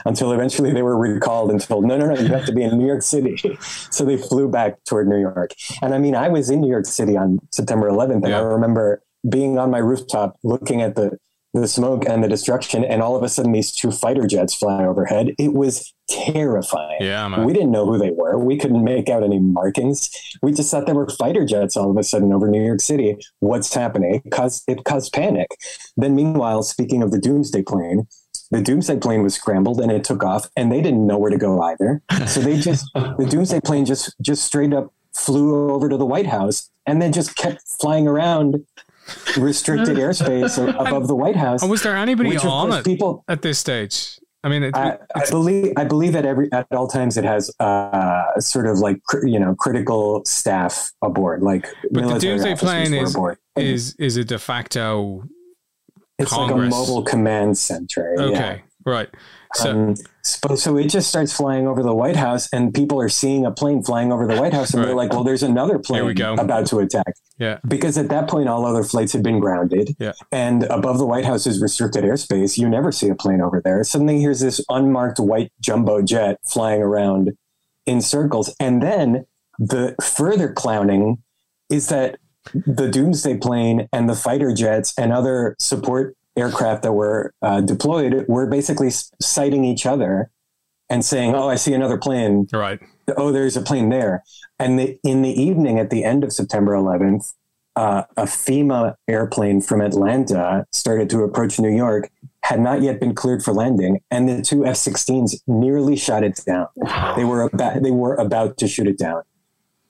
[0.05, 2.77] until eventually they were recalled and told, "No, no, no, you have to be in
[2.77, 3.37] New York City."
[3.91, 5.51] so they flew back toward New York.
[5.81, 8.39] And I mean, I was in New York City on September 11th, and Yeah.
[8.39, 11.17] I remember being on my rooftop looking at the
[11.53, 14.85] the smoke and the destruction, and all of a sudden these two fighter jets fly
[14.85, 15.31] overhead.
[15.39, 16.97] It was terrifying.
[16.99, 17.45] Yeah, man.
[17.45, 18.37] We didn't know who they were.
[18.37, 20.09] We couldn't make out any markings.
[20.41, 23.15] We just thought there were fighter jets all of a sudden over New York City.
[23.39, 24.21] What's happening?
[24.25, 25.47] It caused, it caused panic.
[25.95, 28.07] Then, meanwhile, speaking of the Doomsday plane,
[28.55, 31.37] the Doomsday plane was scrambled and it took off, and they didn't know where to
[31.37, 32.01] go either.
[32.25, 36.27] So they just the Doomsday plane just just straight up flew over to the White
[36.27, 38.65] House and then just kept flying around
[39.37, 41.61] restricted airspace above the White House.
[41.61, 44.19] And was there anybody on it people at this stage?
[44.43, 47.51] I mean, it, I, I believe I believe at every at all times it has
[47.59, 52.93] uh, sort of like cr- you know critical staff aboard, like but the Doomsday plane
[52.93, 53.37] is aboard.
[53.57, 55.23] is is a de facto.
[56.19, 58.13] It's like a mobile command center.
[58.17, 58.23] yeah.
[58.25, 59.09] Okay, right.
[59.55, 63.07] So Um, so, so it just starts flying over the White House, and people are
[63.07, 66.19] seeing a plane flying over the White House, and they're like, "Well, there's another plane
[66.37, 70.11] about to attack." yeah, Because at that point, all other flights had been grounded, Yeah.
[70.33, 72.57] and above the White House is restricted airspace.
[72.57, 73.81] You never see a plane over there.
[73.85, 77.31] Suddenly, here's this unmarked white jumbo jet flying around
[77.85, 79.25] in circles, and then
[79.57, 81.19] the further clowning
[81.69, 82.17] is that
[82.53, 88.25] the Doomsday plane and the fighter jets and other support aircraft that were uh, deployed
[88.27, 90.29] were basically sighting each other
[90.89, 92.47] and saying, "Oh, I see another plane.
[92.53, 92.79] Right.
[93.17, 94.23] Oh, there's a plane there."
[94.59, 97.33] And the, in the evening, at the end of September 11th,
[97.75, 102.09] uh, a FEMA airplane from Atlanta started to approach New York,
[102.43, 106.67] had not yet been cleared for landing, and the two F-16s nearly shot it down.
[107.15, 109.23] They were about they were about to shoot it down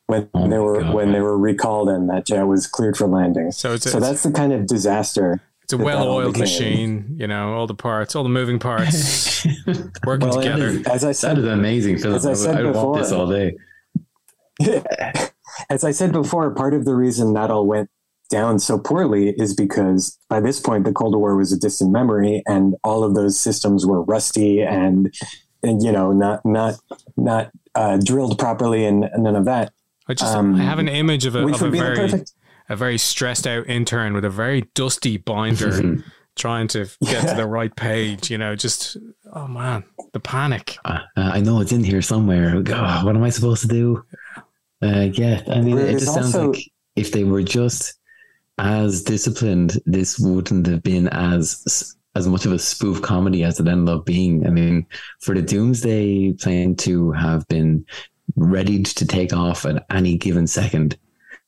[0.08, 0.94] when Oh they were God.
[0.94, 3.52] when they were recalled and that jet was cleared for landing.
[3.52, 5.42] So it's a, So that's the kind of disaster.
[5.64, 7.16] it's a that that all well-oiled machine.
[7.20, 9.46] You know, all the parts, all the moving parts
[10.06, 10.68] working Well, together.
[10.70, 12.18] and as I said, is amazing, Philip.
[12.18, 13.56] As I said I'd want this all day.
[15.70, 17.90] as I said before, part of the reason that all went
[18.30, 22.42] down so poorly is because by this point the Cold War was a distant memory,
[22.48, 25.14] and all of those systems were rusty and,
[25.62, 26.76] and you know not not
[27.18, 29.74] not uh, drilled properly and, and none of that.
[30.08, 31.96] I just um, I have an image of a, of a would be the very
[31.98, 32.34] perfect.
[32.70, 36.04] a very stressed out intern with a very dusty binder
[36.36, 38.30] trying to get to the right page.
[38.30, 38.98] You know, just
[39.34, 40.78] oh man, the panic.
[40.86, 42.62] Uh, I know it's in here somewhere.
[42.62, 44.04] God, what am I supposed to do?
[44.82, 47.94] Uh, yeah, I mean, it There's just sounds also- like if they were just
[48.58, 53.68] as disciplined, this wouldn't have been as as much of a spoof comedy as it
[53.68, 54.46] ended up being.
[54.48, 54.86] I mean,
[55.20, 57.86] for the Doomsday plan to have been
[58.36, 60.98] readied to take off at any given second,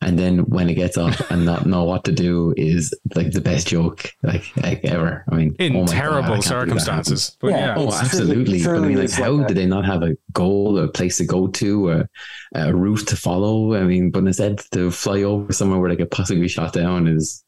[0.02, 3.41] and then when it gets off and not know what to do is like the
[3.41, 5.26] best joke like, like ever.
[5.32, 6.69] I mean, In oh my God, terrible can't believe that happened.
[6.84, 7.38] circumstances.
[7.41, 7.58] But Yeah.
[7.58, 7.76] yeah.
[7.78, 8.62] Oh, absolutely.
[8.62, 10.88] truly- but I mean, like, how like did they not have a goal, or a
[10.88, 12.10] place to go to, a,
[12.54, 13.73] a route to follow?
[13.76, 17.08] I mean, but instead to fly over somewhere where they could possibly be shot down
[17.08, 17.43] is,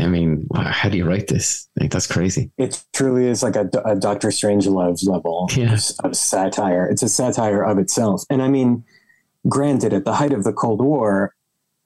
[0.00, 1.68] I mean, how do you write this?
[1.78, 2.50] Like, that's crazy.
[2.56, 5.78] It truly is like a, a Doctor Strangelove level Yeah.
[6.02, 6.86] of, satire.
[6.86, 8.24] It's a satire of itself.
[8.30, 8.84] And I mean,
[9.48, 11.34] granted, at the height of the Cold War,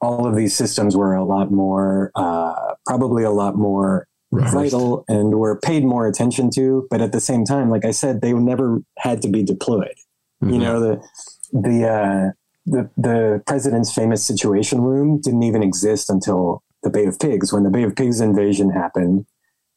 [0.01, 4.55] all of these systems were a lot more, uh, probably a lot more Rehearsed.
[4.55, 6.87] vital and were paid more attention to.
[6.91, 9.95] But at the same time, like I said, they never had to be deployed.
[10.43, 10.61] You Mhm.
[10.61, 11.01] know, the
[11.53, 12.31] the uh,
[12.67, 17.53] the the president's famous Situation Room didn't even exist until the Bay of Pigs.
[17.53, 19.27] When the Bay of Pigs invasion happened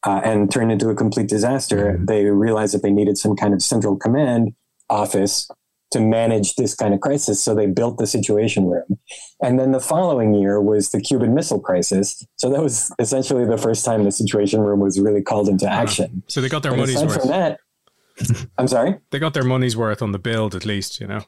[0.06, 2.08] uh, and turned into a complete disaster, Mhm.
[2.08, 4.54] they realized that they needed some kind of central command
[4.90, 5.50] office
[5.92, 7.44] to manage this kind of crisis.
[7.44, 9.00] So they built the Situation Room.
[9.42, 12.24] And then the following year was the Cuban Missile Crisis.
[12.38, 16.22] So that was essentially the first time the Situation Room was really called into action.
[16.28, 17.20] So they got their But money's worth.
[17.22, 17.60] from that,
[18.60, 19.00] I'm sorry.
[19.12, 21.02] They got their money's worth on the build, at least.
[21.02, 21.22] You know,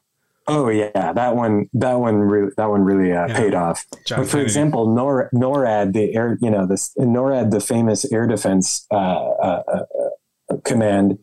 [0.54, 3.38] Oh yeah, that one, that one, really, that one really uh, Yeah.
[3.38, 3.86] paid off.
[4.06, 4.44] John but for Kennedy.
[4.44, 9.64] example, NOR, NORAD, the air, you know, this NORAD, the famous air defense uh, uh,
[9.74, 11.20] uh, command,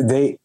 [0.00, 0.38] they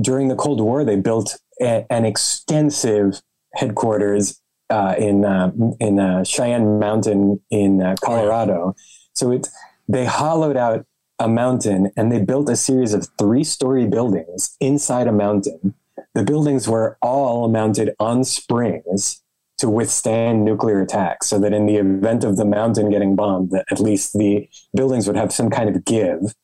[0.00, 3.20] during the Cold War they built a, an extensive
[3.54, 8.74] headquarters uh, in uh, in uh, Cheyenne Mountain in uh, Colorado.
[9.14, 9.48] So it
[9.88, 10.84] they hollowed out
[11.18, 15.74] a mountain and they built a series of three story buildings inside a mountain.
[16.16, 19.22] The buildings were all mounted on springs
[19.58, 23.66] to withstand nuclear attack so that in the event of the mountain getting bombed that
[23.70, 26.34] at least the buildings would have some kind of give.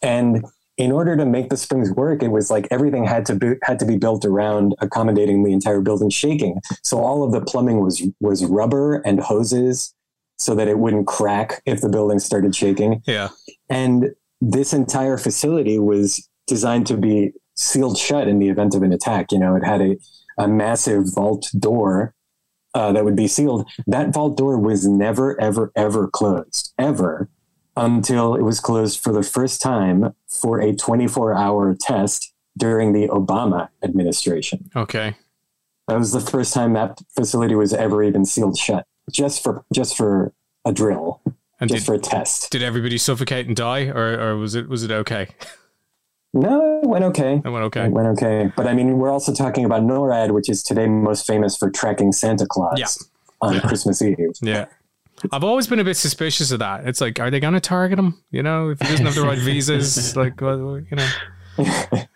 [0.00, 0.44] And
[0.76, 3.80] in order to make the springs work it was like everything had to be had
[3.80, 6.60] to be built around accommodating the entire building shaking.
[6.84, 9.92] So all of the plumbing was was rubber and hoses
[10.36, 13.02] so that it wouldn't crack if the building started shaking.
[13.08, 13.30] Yeah,
[13.68, 18.92] and this entire facility was designed to be sealed shut in the event of an
[18.92, 19.32] attack.
[19.32, 19.96] You know, it had a,
[20.38, 22.14] a massive vault door
[22.74, 23.68] uh, that would be sealed.
[23.86, 27.28] That vault door was never, ever, ever closed, ever,
[27.76, 33.08] until it was closed for the first time for a 24 hour test during the
[33.08, 34.70] Obama administration.
[34.74, 35.14] okay.
[35.88, 39.96] That was the first time that facility was ever even sealed shut, just for just
[39.96, 40.32] for
[40.64, 41.22] a drill,
[41.60, 42.50] And just did, for a test.
[42.50, 45.28] did everybody suffocate and die, or, or was it was it okay?
[46.36, 47.40] No, it went okay.
[47.44, 47.86] It went okay.
[47.86, 48.52] It went okay.
[48.56, 52.12] But I mean, we're also talking about NORAD, which is today most famous for tracking
[52.12, 52.86] Santa Claus Yeah.
[53.48, 53.60] on Yeah.
[53.60, 54.16] Christmas Eve.
[54.42, 54.66] Yeah.
[55.32, 56.86] I've always been a bit suspicious of that.
[56.86, 58.22] It's like, are they going to target him?
[58.30, 61.08] You know, if he doesn't have the right visas, like, well, you know,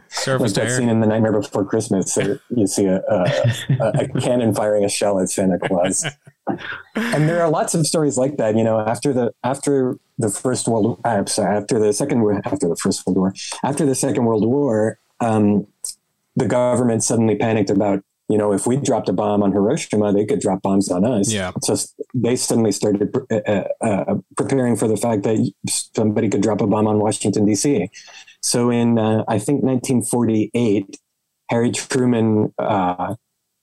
[0.08, 2.14] surface Like that scene in The Nightmare Before Christmas,
[2.50, 6.04] you see a, a, a, a cannon firing a shell at Santa Claus.
[6.94, 8.54] and there are lots of stories like that.
[8.54, 12.68] You know, after the after the first world, uh, sorry, after the second, Wo- after
[12.68, 15.66] the first World War, after the Second World War, um,
[16.36, 18.02] the government suddenly panicked about.
[18.28, 21.32] You know, if we dropped a bomb on Hiroshima, they could drop bombs on us.
[21.32, 21.50] Yeah.
[21.64, 21.74] So
[22.14, 26.66] they suddenly started pre- uh, uh, preparing for the fact that somebody could drop a
[26.68, 27.90] bomb on Washington D.C.
[28.40, 30.96] So in uh, I think 1948,
[31.48, 33.16] Harry Truman uh,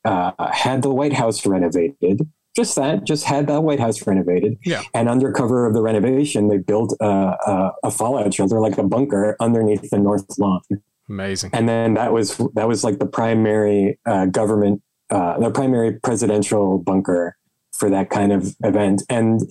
[0.04, 4.58] uh, had the White House renovated, just that, just had that White House renovated.
[4.66, 4.82] Yeah.
[4.94, 8.84] And under cover of the renovation, they built a, a, a fallout shelter, like a
[8.84, 10.62] bunker, underneath the north lawn.
[11.08, 11.52] Amazing.
[11.54, 16.80] And then that was that was like the primary uh, government, uh, the primary presidential
[16.80, 17.38] bunker
[17.72, 19.42] for that kind of event, and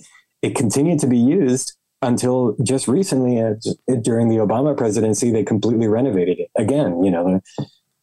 [0.41, 3.55] it continued to be used until just recently, uh,
[4.01, 7.03] during the Obama presidency, they completely renovated it again.
[7.03, 7.41] You know,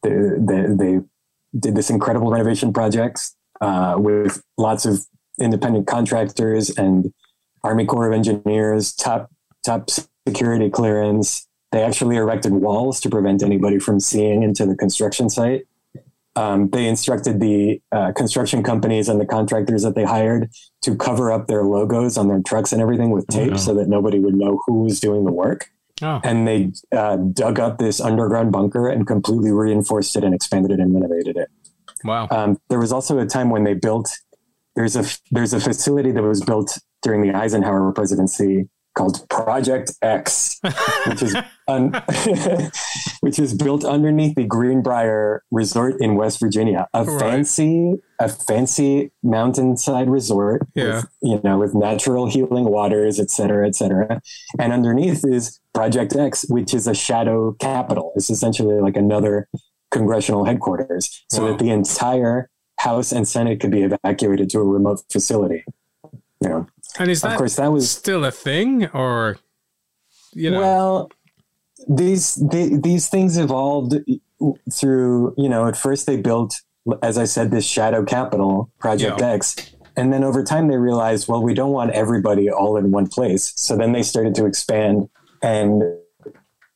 [0.03, 0.09] the,
[0.49, 0.99] the, they
[1.57, 5.05] did this incredible renovation projects uh, with lots of
[5.39, 7.13] independent contractors and
[7.63, 9.29] Army Corps of Engineers, top
[9.65, 9.89] top
[10.27, 11.47] security clearance.
[11.71, 15.67] They actually erected walls to prevent anybody from seeing into the construction site.
[16.37, 20.49] Um, they instructed the uh, construction companies and the contractors that they hired
[20.81, 23.57] to cover up their logos on their trucks and everything with tape wow.
[23.57, 25.69] so that nobody would know who was doing the work.
[26.01, 30.71] Oh, And they uh, dug up this underground bunker and completely reinforced it and expanded
[30.71, 31.49] it and renovated it.
[32.05, 32.27] Wow.
[32.31, 34.09] Um, there was also a time when they built
[34.75, 40.59] there's a there's a facility that was built during the Eisenhower presidency called Project X,
[41.07, 41.35] which is
[41.67, 41.91] un,
[43.21, 47.19] which is built underneath the Greenbrier Resort in West Virginia, a Right.
[47.19, 50.95] fancy a fancy mountainside resort Yeah.
[50.97, 54.21] with you know with natural healing waters, et cetera, et cetera.
[54.59, 58.13] And underneath is Project X, which is a shadow capital.
[58.15, 59.49] It's essentially like another
[59.97, 61.47] congressional headquarters, so Wow.
[61.49, 65.63] that the entire House and Senate could be evacuated to a remote facility.
[66.41, 66.67] You know,
[66.99, 69.37] and is of course, that was still a thing, or
[70.33, 70.59] you know?
[70.59, 71.11] well.
[71.87, 73.93] These the, these things evolved
[74.71, 75.67] through you know.
[75.67, 76.51] At first, they built,
[77.01, 79.33] as I said, this shadow capital, Project Yeah.
[79.37, 79.55] X,
[79.97, 83.53] and then over time they realized, well, we don't want everybody all in one place.
[83.55, 85.09] So then they started to expand
[85.41, 85.83] and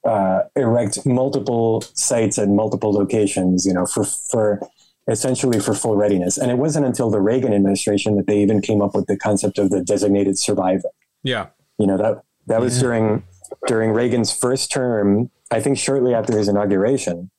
[0.06, 3.66] uh, erect multiple sites at multiple locations.
[3.66, 4.62] You know, for for
[5.08, 6.38] essentially for full readiness.
[6.38, 9.58] And it wasn't until the Reagan administration that they even came up with the concept
[9.58, 10.90] of the designated survivor.
[11.24, 11.48] yeah.
[11.80, 12.82] You know that that was Yeah.
[12.84, 13.24] during
[13.68, 15.32] during Reagan's first term.
[15.50, 17.32] I think shortly after his inauguration,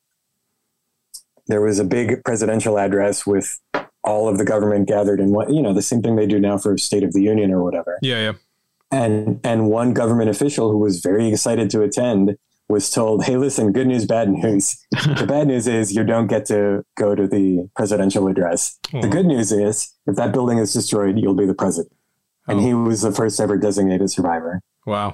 [1.46, 3.61] there was a big presidential address with
[4.03, 5.53] all of the government gathered in one.
[5.53, 7.99] You know, the same thing they do now for State of the Union or whatever.
[8.03, 8.33] Yeah, yeah.
[8.90, 12.37] And and one government official who was very excited to attend
[12.70, 14.76] was told, "Hey, listen, good news, bad news.
[14.92, 18.78] the bad news is you don't get to go to the presidential address.
[18.92, 19.11] The Oh.
[19.11, 21.92] good news is if that building is destroyed, you'll be the president."
[22.48, 22.62] And Oh.
[22.62, 24.61] he was the first ever designated survivor.
[24.87, 25.12] Wow.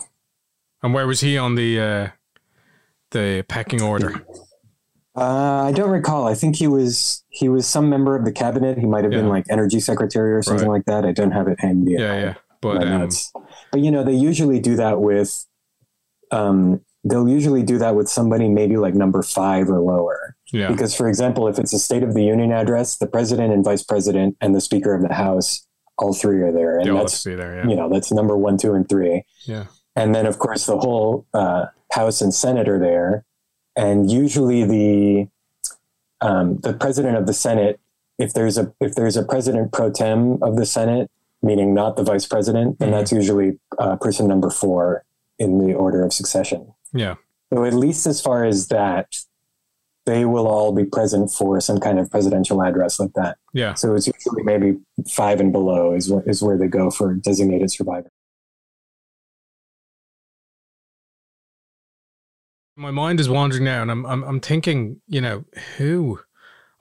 [0.83, 2.09] And where was he on the uh,
[3.11, 4.25] the pecking order?
[5.17, 6.27] Uh, I don't recall.
[6.29, 8.79] I think he was he was some member of the cabinet.
[8.79, 11.05] He might have been like energy secretary or something like that.
[11.07, 11.93] I don't have it handy.
[11.93, 12.35] Yeah, yeah.
[12.61, 13.09] But um.
[13.73, 15.47] But you know, they usually do that with.
[16.31, 20.35] Um, they'll usually do that with somebody maybe like number five or lower.
[20.53, 23.65] yeah, Because, for example, if it's a State of the Union address, the president and
[23.65, 25.67] vice president and the Speaker of the House,
[25.99, 27.57] all three are there, and that's there.
[27.59, 29.25] Yeah, you know that's number one, two, and three.
[29.47, 29.67] yeah.
[29.95, 33.25] And then, of course, the whole uh, House and Senate are there.
[33.77, 35.29] And usually, the
[36.21, 37.79] um, the president of the Senate,
[38.19, 41.11] if there's a if there's a president pro tem of the Senate,
[41.43, 42.93] meaning not the vice president, then Mhm.
[42.93, 45.05] that's usually uh, person number four
[45.39, 46.73] in the order of succession.
[46.93, 47.17] Yeah.
[47.53, 49.15] So at least as far as that,
[50.07, 53.39] they will all be present for some kind of presidential address like that.
[53.53, 53.75] Yeah.
[53.75, 54.79] So it's usually maybe
[55.11, 58.11] five and below is where, is where they go for designated survivor.
[62.77, 65.45] My mind is wandering now, and I'm I'm I'm thinking, you know,
[65.79, 66.21] who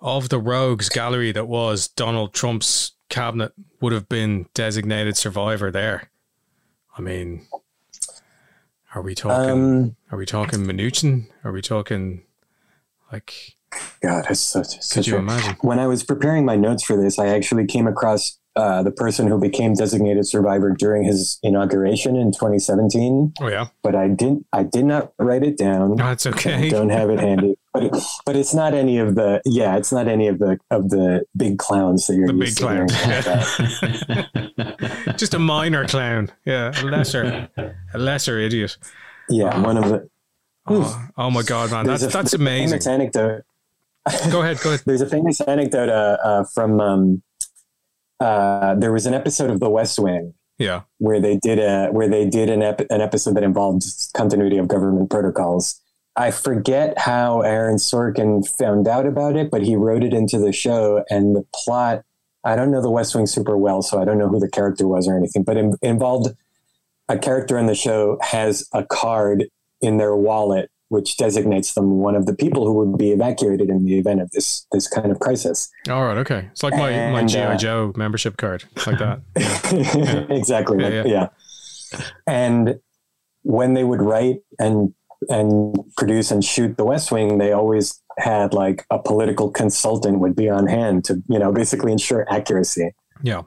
[0.01, 6.11] of the rogues gallery that was Donald Trump's cabinet would have been designated survivor there?
[6.97, 7.47] I mean,
[8.95, 9.49] are we talking?
[9.49, 11.27] Um, are we talking Mnuchin?
[11.43, 12.23] Are we talking
[13.12, 13.34] like?
[14.01, 15.58] God, it's such, Could such you a, imagine?
[15.62, 19.27] when I was preparing my notes for this, I actually came across uh, the person
[19.27, 24.45] who became designated survivor during his inauguration in 2017, Oh yeah, but I didn't.
[24.53, 25.97] I did not write it down.
[25.97, 26.69] that's I okay.
[26.69, 27.93] don't have it handy, but it,
[28.25, 31.58] but it's not any of the yeah, it's not any of the of the big
[31.58, 32.62] clowns that you're The big used
[35.15, 35.15] to hearing clown.
[35.15, 35.19] about.
[35.19, 36.31] Just a minor clown.
[36.46, 37.50] Yeah, a lesser,
[37.94, 38.77] a lesser idiot.
[39.29, 40.10] Yeah, one of the.
[40.67, 42.69] Oh, oh my god, man, that's a- that's amazing.
[42.79, 43.44] Famous anecdote.
[44.31, 44.81] Go ahead, go ahead.
[44.85, 46.79] There's a famous anecdote uh, uh, from.
[46.79, 47.23] Um,
[48.19, 52.08] uh, there was an episode of The West Wing Yeah, where they did a where
[52.08, 53.83] they did an ep- an episode that involved
[54.15, 55.81] continuity of government protocols.
[56.15, 60.54] I forget how Aaron Sorkin found out about it, but he wrote it into the
[60.54, 62.04] show, and the plot.
[62.46, 64.87] I don't know the West Wing super well, so I don't know who the character
[64.87, 66.29] was or anything, but it involved
[67.10, 69.46] a character in the show has a card
[69.81, 73.83] in their wallet which designates them one of the people who would be evacuated in
[73.85, 75.69] the event of this this kind of crisis.
[75.89, 76.48] All right, okay.
[76.52, 79.19] It's like my, my GI uh, Joe membership card, like that.
[80.29, 80.77] exactly.
[80.79, 81.27] Yeah, like- yeah.
[81.91, 82.06] yeah.
[82.27, 82.75] And
[83.41, 84.93] when they would write and
[85.29, 90.35] and produce and shoot The West Wing, they always had like a political consultant would
[90.35, 92.91] be on hand to you know basically ensure accuracy.
[93.21, 93.43] Yeah.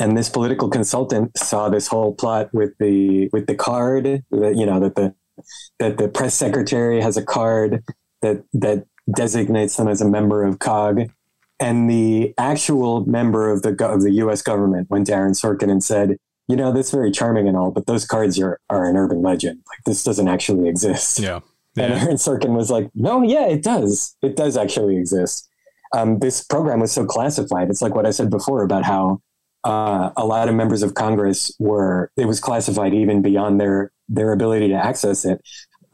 [0.00, 4.66] And this political consultant saw this whole plot with the with the card that you
[4.66, 5.14] know that the
[5.78, 7.84] that the press secretary has a card
[8.20, 11.10] that that designates them as a member of COG.
[11.60, 14.42] And the actual member of the of the U.S.
[14.42, 16.16] government went to Aaron Sorkin and said,
[16.48, 19.60] "You know, that's very charming and all, but those cards are are an urban legend.
[19.68, 21.40] Like this doesn't actually exist." Yeah.
[21.76, 24.14] And Aaron Sorkin was like, "No, yeah, it does.
[24.22, 25.48] It does actually exist."
[25.94, 27.68] Um, this program was so classified.
[27.70, 29.20] It's like what I said before about how
[29.64, 32.10] uh, a lot of members of Congress were.
[32.16, 35.40] It was classified even beyond their their ability to access it.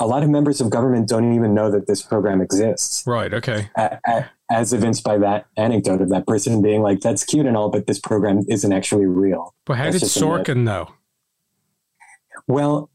[0.01, 3.35] A lot of members of government don't even know that this program exists, Right.
[3.35, 3.69] Okay.
[3.77, 7.57] a- a- as evinced by that anecdote of that person being like, "That's cute and
[7.57, 10.47] all, but this program isn't actually real." But how That's did just a myth.
[10.47, 10.89] Sorkin know?
[12.47, 12.91] Well,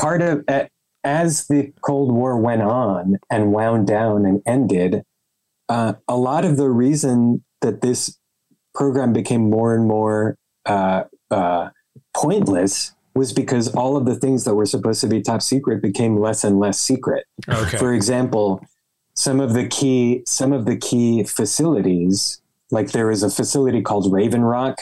[0.00, 0.68] part of a-
[1.04, 5.04] as the Cold War went on and wound down and ended,
[5.68, 8.18] uh, a lot of the reason that this
[8.74, 10.36] program became more and more
[10.66, 11.70] uh, uh,
[12.14, 16.18] pointless was because all of the things that were supposed to be top secret became
[16.18, 17.24] less and less secret.
[17.48, 17.76] Okay.
[17.76, 18.64] For example,
[19.14, 22.40] some of the key some of the key facilities,
[22.70, 24.78] like there was a facility called Raven Rock,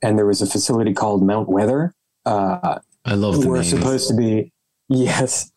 [0.00, 1.92] and there was a facility called Mount Weather.
[2.24, 3.70] Uh, I love the were names.
[3.70, 4.51] supposed to be
[4.92, 5.50] yes.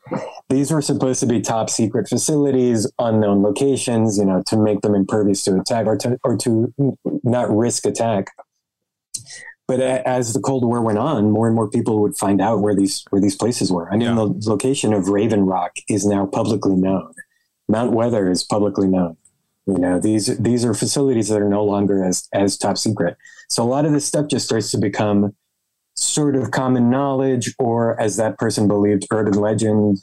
[0.50, 4.94] These were supposed to be top secret facilities unknown locations you know to make them
[4.96, 6.74] impervious to attack or to or to
[7.24, 8.28] not risk attack.
[9.68, 12.62] But a- as the cold war went on more and more people would find out
[12.62, 13.92] where these where these places were.
[13.92, 14.16] I mean Yeah.
[14.16, 17.12] the location of raven rock is now publicly known.
[17.68, 19.18] Mount weather is publicly known.
[19.66, 23.18] You know these these are facilities that are no longer as as top secret.
[23.50, 25.34] So a lot of this stuff just starts to become
[26.06, 30.00] sort of common knowledge, or as that person believed, urban legend.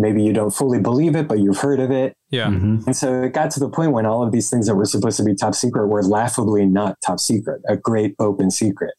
[0.00, 2.14] Maybe you don't fully believe it, but you've heard of it.
[2.30, 2.46] Yeah.
[2.46, 2.86] Mhm.
[2.86, 5.16] And so it got to the point when all of these things that were supposed
[5.16, 8.94] to be top secret were laughably not top secret, a great open secret.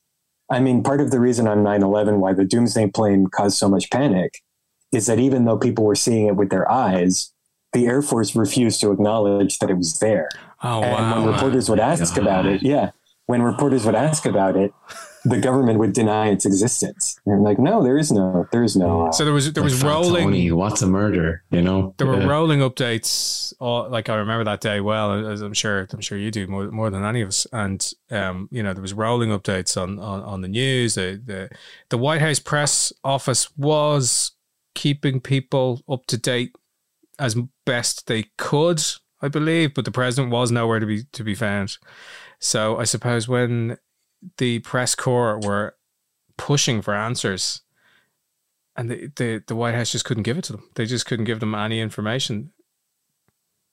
[0.50, 3.70] I mean, part of the reason on 9 11 why the doomsday plane caused so
[3.70, 4.42] much panic
[4.92, 7.32] is that even though people were seeing it with their eyes,
[7.74, 10.30] the Air Force refused to acknowledge that it was there.
[10.64, 11.24] Oh and wow.
[11.24, 12.92] when reporters would ask about it, yeah,
[13.28, 14.74] when reporters would ask about it,
[15.26, 17.20] the government would deny its existence.
[17.26, 19.08] And like, no, there is no, there is no.
[19.08, 20.24] Uh, so there was there Like was Fat rolling.
[20.26, 21.44] Tony, what's a murder?
[21.52, 22.28] You know, There were Yeah.
[22.28, 23.54] rolling updates.
[23.60, 26.72] All, like I remember that day well, as I'm sure I'm sure you do more
[26.72, 27.46] more than any of us.
[27.52, 30.96] And um, you know, there was rolling updates on on, on the news.
[30.96, 31.50] The, the
[31.90, 34.32] the White House press office was
[34.76, 36.56] keeping people up to date
[37.18, 38.82] as best they could,
[39.22, 41.78] I believe, but the president was nowhere to be to be found.
[42.40, 43.78] So I suppose when
[44.38, 45.76] the press corps were
[46.38, 47.62] pushing for answers,
[48.76, 50.70] and the, the the White House just couldn't give it to them.
[50.76, 52.52] They just couldn't give them any information.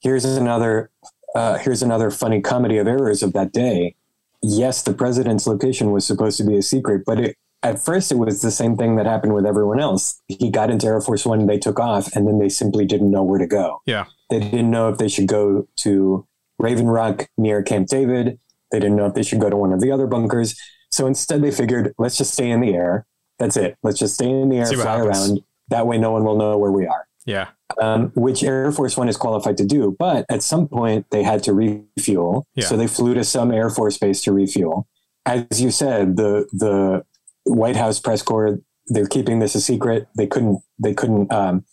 [0.01, 0.91] here's another,
[1.35, 3.95] uh, here's another funny comedy of errors of that day.
[4.43, 8.17] Yes, the president's location was supposed to be a secret, but it, at first it
[8.17, 10.21] was the same thing that happened with everyone else.
[10.29, 13.23] He got into Air Force One, they took off, and then they simply didn't know
[13.25, 13.81] where to go.
[13.87, 14.05] Yeah.
[14.31, 16.27] They didn't know if they should go to
[16.59, 18.39] Raven Rock near Camp David.
[18.71, 20.59] They didn't know if they should go to one of the other bunkers.
[20.91, 23.07] So instead, they figured, let's just stay in the air.
[23.39, 23.77] That's it.
[23.83, 25.31] Let's just stay in the air, fly happens.
[25.31, 25.41] around.
[25.69, 27.49] That way, no one will know where we are Yeah,
[27.81, 29.95] um, which Air Force One is qualified to do.
[29.99, 32.67] But at some point, they had to refuel, Yeah.
[32.67, 34.87] so they flew to some Air Force base to refuel.
[35.27, 37.05] As you said, the the
[37.45, 38.59] White House press corps
[38.89, 40.07] they're keeping this a secret.
[40.17, 41.65] They couldn't they couldn't um,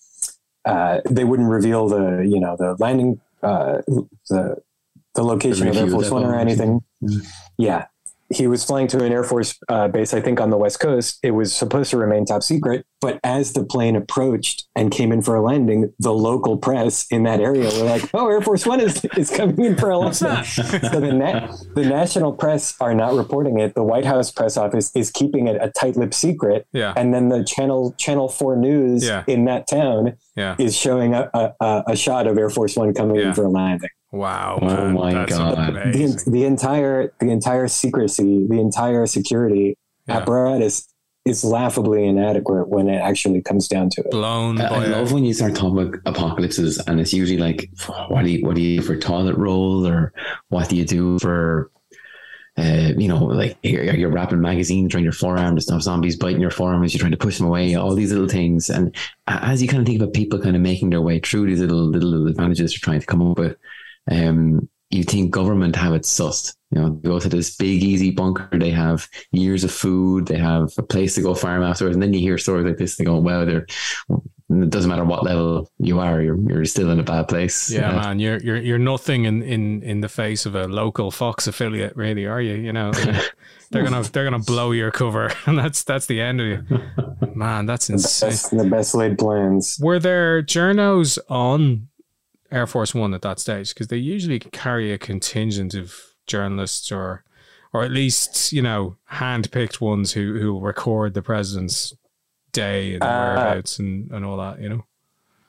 [0.65, 3.83] uh, they wouldn't reveal the you know the landing uh,
[4.29, 4.57] the
[5.15, 6.81] the location of Air Force One or anything.
[7.03, 7.25] Mm.
[7.57, 7.85] Yeah.
[8.33, 11.19] He was flying to an Air Force uh, base, I think, on the West Coast.
[11.21, 12.83] It was supposed to remain top secret.
[12.99, 17.23] But as the plane approached and came in for a landing, the local press in
[17.23, 20.43] that area were like, oh, Air Force One is, is coming in for a landing.
[20.45, 20.63] so
[20.99, 23.75] the, na- the national press are not reporting it.
[23.75, 26.65] The White House press office is keeping it a tight-lipped secret.
[26.71, 29.25] yeah, And then the channel Channel Four News Yeah.
[29.27, 30.55] in that town yeah.
[30.57, 33.27] is showing a, a, a- a shot of Air Force One coming Yeah.
[33.27, 33.89] in for a landing.
[34.13, 34.59] Wow.
[34.61, 35.73] Oh man, my God.
[35.73, 39.75] The, the entire the entire secrecy, the entire security
[40.07, 40.17] Yeah.
[40.17, 40.87] apparatus
[41.25, 44.11] is laughably inadequate when it actually comes down to it.
[44.11, 47.71] Blown I by I love when you start talking about apocalypses, and it's usually like,
[48.09, 50.13] what do you what do you do for toilet roll, or
[50.49, 51.71] what do you do for
[52.55, 56.39] uh, you know, like you're, you're wrapping magazines around your forearm to stop zombies biting
[56.39, 57.73] your forearm as you're trying to push them away.
[57.73, 58.95] All these little things, and
[59.25, 61.83] as you kind of think about people kind of making their way through these little
[61.89, 63.57] little, little advantages they're trying to come up with,
[64.09, 66.55] um, you think government have it sussed.
[66.71, 68.49] You know, go to this big easy bunker.
[68.57, 70.27] They have years of food.
[70.27, 71.95] They have a place to go farm afterwards.
[71.95, 72.95] And then you hear stories like this.
[72.95, 73.65] They go, "Well, they're
[74.61, 77.71] it doesn't matter what level you are, you're you're still in a bad place.
[77.71, 81.11] Yeah, uh, man, you're you're you're nothing in, in in the face of a local
[81.11, 82.53] Fox affiliate, really, are you?
[82.55, 82.91] You know,
[83.71, 86.65] they're gonna they're gonna blow your cover, and that's that's the end of you.
[87.35, 88.29] Man, that's insane.
[88.29, 89.79] The best, the best laid plans.
[89.81, 91.87] Were there journos on
[92.53, 93.73] Air Force One at that stage?
[93.73, 95.95] Because they usually carry a contingent of
[96.27, 97.23] journalists or
[97.73, 101.93] or at least you know hand-picked ones who who record the president's
[102.53, 104.85] day and uh, whereabouts and, and all that, you know?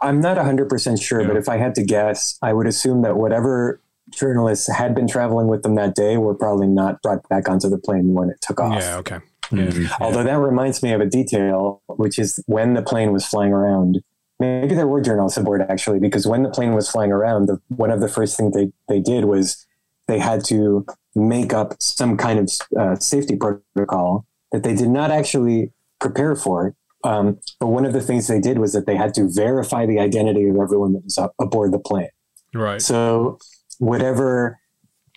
[0.01, 1.29] I'm not 100% sure, yeah.
[1.29, 3.81] but if I had to guess, I would assume that whatever
[4.11, 7.79] journalists had been traveling with them that day were probably not brought back onto the
[7.79, 8.83] plane when it took off.
[8.83, 9.19] Yeah, okay.
[9.53, 9.67] Yeah.
[9.67, 10.03] Mm-hmm.
[10.03, 14.03] Although that reminds me of a detail, which is when the plane was flying around.
[14.41, 17.91] Maybe there were journalists aboard actually, because when the plane was flying around, the, one
[17.91, 19.65] of the first things they, they did was
[20.09, 25.11] they had to make up some kind of uh, safety protocol that they did not
[25.11, 26.75] actually prepare for
[27.05, 30.01] um, but one of the things they did was that they had to verify the
[30.01, 32.09] identity of everyone that was up, aboard the plane.
[32.55, 32.81] Right.
[32.81, 33.39] So
[33.79, 34.59] whatever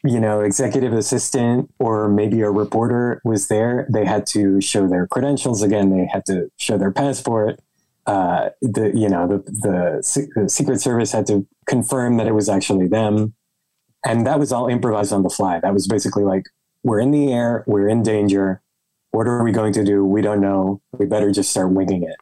[0.04, 5.08] you know executive assistant or maybe a reporter was there, they had to show their
[5.08, 5.90] credentials again.
[5.90, 7.60] They had to show their passport.
[8.08, 12.50] Uh, the you know the, the the Secret Service had to confirm that it was
[12.50, 13.36] actually them,
[14.06, 15.60] and that was all improvised on the fly.
[15.60, 16.46] That was basically like
[16.84, 18.62] we're in the air, we're in danger
[19.12, 20.06] what are we going to do?
[20.06, 20.82] We don't know.
[20.92, 22.16] We better just start winging it.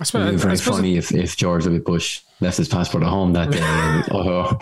[0.00, 1.80] I suppose, It'd be very funny if, if George W.
[1.80, 3.60] Bush left his passport at home that day.
[4.12, 4.56] oh.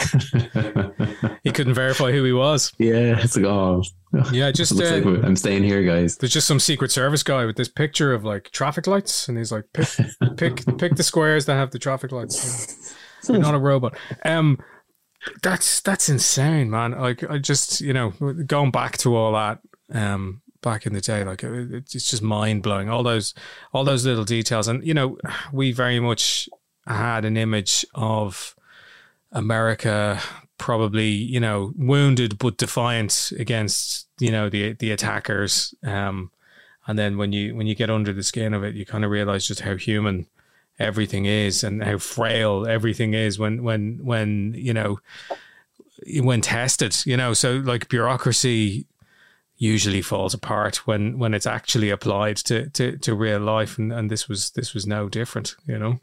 [1.45, 2.73] he couldn't verify who he was.
[2.79, 3.83] Yeah, it's like, oh.
[4.33, 4.73] Yeah, just.
[4.73, 6.17] Uh, like I'm staying here, guys.
[6.17, 9.53] There's just some Secret Service guy with this picture of like traffic lights, and he's
[9.53, 9.89] like, pick,
[10.37, 12.95] pick, pick the squares that have the traffic lights.
[13.29, 13.97] You're not a robot.
[14.25, 14.59] Um,
[15.43, 16.93] that's that's insane, man.
[16.93, 18.11] Like, I just, you know,
[18.47, 19.61] going back to all that,
[19.93, 21.25] um, back in the day.
[21.25, 22.89] Like it's just mind blowing.
[22.89, 23.35] All those,
[23.73, 25.19] all those little details, and you know,
[25.53, 26.49] we very much
[26.87, 28.55] had an image of
[29.33, 30.21] America
[30.59, 35.75] probably you know wounded but defiant against you know the the attackers.
[35.83, 36.31] Um
[36.87, 39.11] and then when you when you get under the skin of it you kind of
[39.11, 40.27] realize just how human
[40.79, 44.99] everything is and how frail everything is when when when you know
[46.21, 47.33] when tested you know?
[47.33, 48.87] So like bureaucracy
[49.59, 54.11] usually falls apart when when it's actually applied to to, to real life and, and
[54.11, 56.01] this was this was no different you know?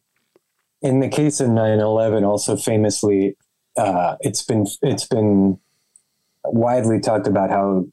[0.81, 3.37] In the case of 9-11 also famously
[3.77, 5.59] uh, it's been it's been
[6.45, 7.85] widely talked about how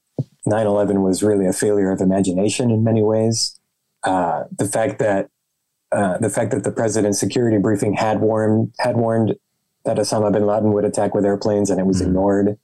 [0.47, 3.59] 9-11 was really a failure of imagination in many ways
[4.05, 5.29] uh, the fact that
[5.93, 9.37] uh, the fact that the president's security briefing had warned had warned
[9.85, 12.09] that Osama bin Laden would attack with airplanes and it was mm-hmm.
[12.09, 12.59] ignored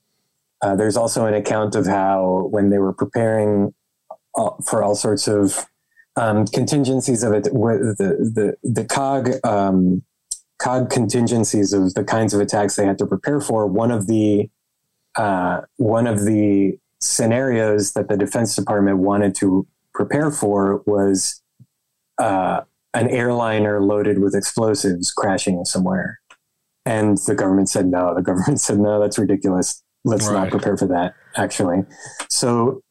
[0.61, 3.73] uh, there's also an account of how when they were preparing
[4.35, 5.65] uh, for all sorts of
[6.15, 7.53] um, contingencies of it, the
[8.33, 10.01] the the cog um,
[10.67, 13.65] cog contingencies of the kinds of attacks they had to prepare for.
[13.65, 14.49] One of the
[15.15, 21.41] uh, one of the scenarios that the Defense Department wanted to prepare for was
[22.17, 22.61] uh,
[22.93, 26.19] an airliner loaded with explosives crashing somewhere.
[26.85, 28.13] And the government said no.
[28.13, 30.43] The government said no, that's ridiculous let's right.
[30.43, 31.83] not prepare for that actually
[32.29, 32.81] so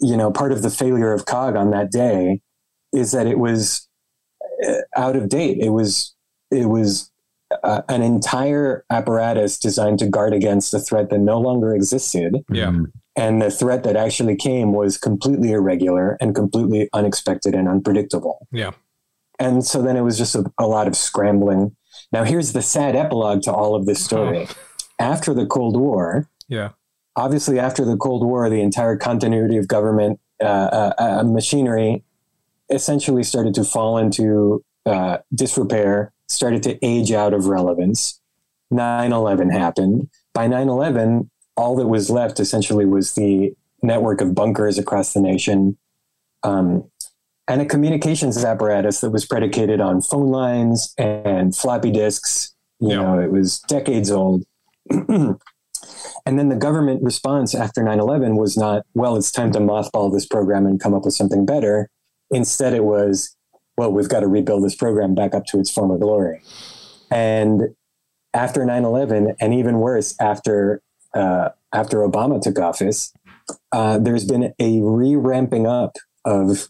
[0.00, 2.40] you know part of the failure of cog on that day
[2.92, 3.88] is that it was
[4.66, 6.14] uh, out of date it was
[6.50, 7.12] it was
[7.62, 12.44] uh, an entire apparatus designed to guard against a threat that no longer existed.
[12.50, 12.72] Yeah.
[13.16, 18.46] And the threat that actually came was completely irregular and completely unexpected and unpredictable.
[18.52, 18.72] Yeah.
[19.38, 21.76] And so then it was just a, a lot of scrambling.
[22.12, 24.48] Now here's the sad epilogue to all of this story.
[24.98, 26.70] After the cold war yeah.
[27.16, 32.04] Obviously, after the Cold War, the entire continuity of government uh, uh, uh machinery
[32.70, 38.20] essentially started to fall into uh, disrepair, started to age out of relevance.
[38.70, 40.08] 9 11 happened.
[40.34, 45.20] By 9 11, all that was left essentially was the network of bunkers across the
[45.20, 45.78] nation
[46.42, 46.90] um,
[47.48, 52.54] and a communications apparatus that was predicated on phone lines and floppy disks.
[52.80, 52.96] You yeah.
[52.96, 54.44] know, it was decades old.
[56.24, 60.12] And then the government response after 9 11 was not, well, it's time to mothball
[60.12, 61.88] this program and come up with something better.
[62.32, 63.35] Instead, it was,
[63.76, 66.40] well, we've got to rebuild this program back up to its former glory.
[67.10, 67.74] And
[68.34, 70.82] after 9 11, and even worse, after,
[71.14, 73.12] uh, after Obama took office,
[73.72, 76.68] uh, there's been a re-ramping up of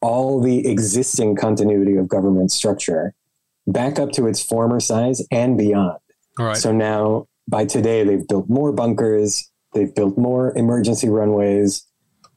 [0.00, 3.14] all the existing continuity of government structure
[3.66, 5.98] back up to its former size and beyond.
[6.38, 6.56] All right.
[6.56, 11.84] So now, by today, they've built more bunkers, they've built more emergency runways.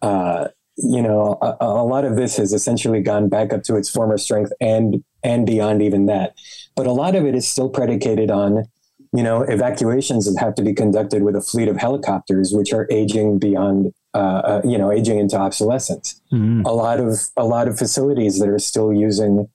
[0.01, 0.47] Uh,
[0.84, 4.17] you know, a, a, lot of this has essentially gone back up to its former
[4.17, 6.34] strength and and beyond even that.
[6.75, 8.65] But a lot of it is still predicated on,
[9.13, 12.88] you know, evacuations that have to be conducted with a fleet of helicopters, which are
[12.89, 16.19] aging beyond, uh, uh, you know, aging into obsolescence.
[16.34, 16.65] Mhm.
[16.65, 19.47] A lot of a lot of facilities that are still using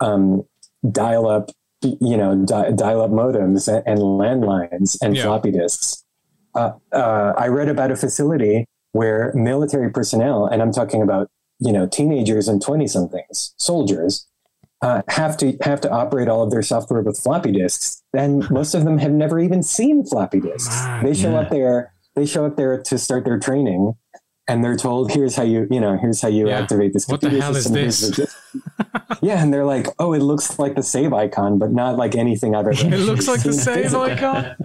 [0.00, 0.44] um,
[0.92, 1.50] dial up,
[1.82, 5.24] you know, di- dial up modems and, and landlines and Yeah.
[5.24, 6.04] floppy disks.
[6.54, 8.66] Uh, uh, I read about a facility
[8.98, 11.30] where military personnel, and I'm talking about
[11.60, 14.26] you know teenagers and twenty somethings, soldiers,
[14.82, 18.02] uh, have to have to operate all of their software with floppy disks.
[18.12, 20.84] And most of them have never even seen floppy disks.
[21.04, 21.40] They show yeah.
[21.40, 21.92] up there.
[22.16, 23.94] They show up there to start their training,
[24.48, 26.58] and they're told, "Here's how you you know here's how you Yeah.
[26.60, 27.80] activate this." What the computer hell is system.
[27.82, 28.34] Here's this?
[29.20, 32.54] yeah, and they're like, "Oh, it looks like the save icon, but not like anything
[32.54, 34.56] I've ever." It looks like the seen." save icon.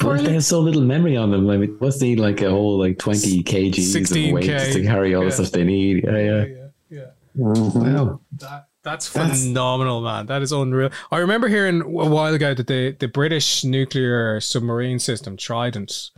[0.00, 1.48] But they have so little memory on them.
[1.50, 4.32] I mean, what's they need like a whole like twenty kgs of 16K.
[4.32, 5.28] weight to carry all Yeah.
[5.28, 6.04] the stuff they need?
[6.04, 6.44] Yeah, yeah.
[6.44, 7.04] yeah, yeah.
[7.38, 7.74] Mhm.
[7.74, 8.20] Wow.
[8.38, 10.26] That, that's That's- phenomenal, man.
[10.26, 10.90] That is unreal.
[11.10, 16.10] I remember hearing a while ago that the, the British nuclear submarine system, Trident,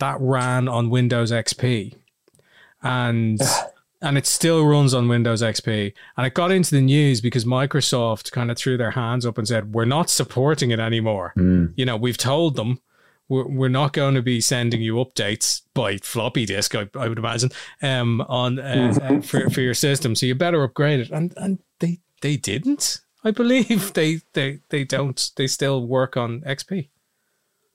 [0.00, 1.94] that ran on Windows XP.
[2.82, 3.40] And
[4.02, 5.92] and it still runs on Windows XP.
[6.16, 9.46] And it got into the news because Microsoft kind of threw their hands up and
[9.46, 11.32] said, We're not supporting it anymore.
[11.36, 11.72] Mm.
[11.76, 12.80] You know, we've told them
[13.28, 17.18] we're, we're not going to be sending you updates by floppy disk, I, I would
[17.18, 20.14] imagine, um, on uh, uh, for, for your system.
[20.14, 21.10] So you better upgrade it.
[21.10, 23.00] And and they they didn't.
[23.22, 25.30] I believe they they they don't.
[25.36, 26.88] They still work on XP.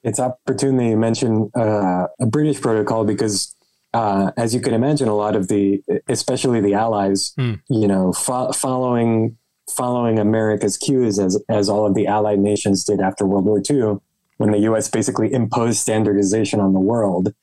[0.08, 3.53] It's opportune that you mention uh, a British protocol because,
[3.93, 7.56] uh, as you can imagine, a lot of the, especially the Allies, Hmm.
[7.70, 9.38] you know, fo- following
[9.76, 13.97] following America's cues as as all of the Allied nations did after World War II,
[14.38, 14.88] when the U.S.
[14.89, 17.34] basically imposed standardization on the world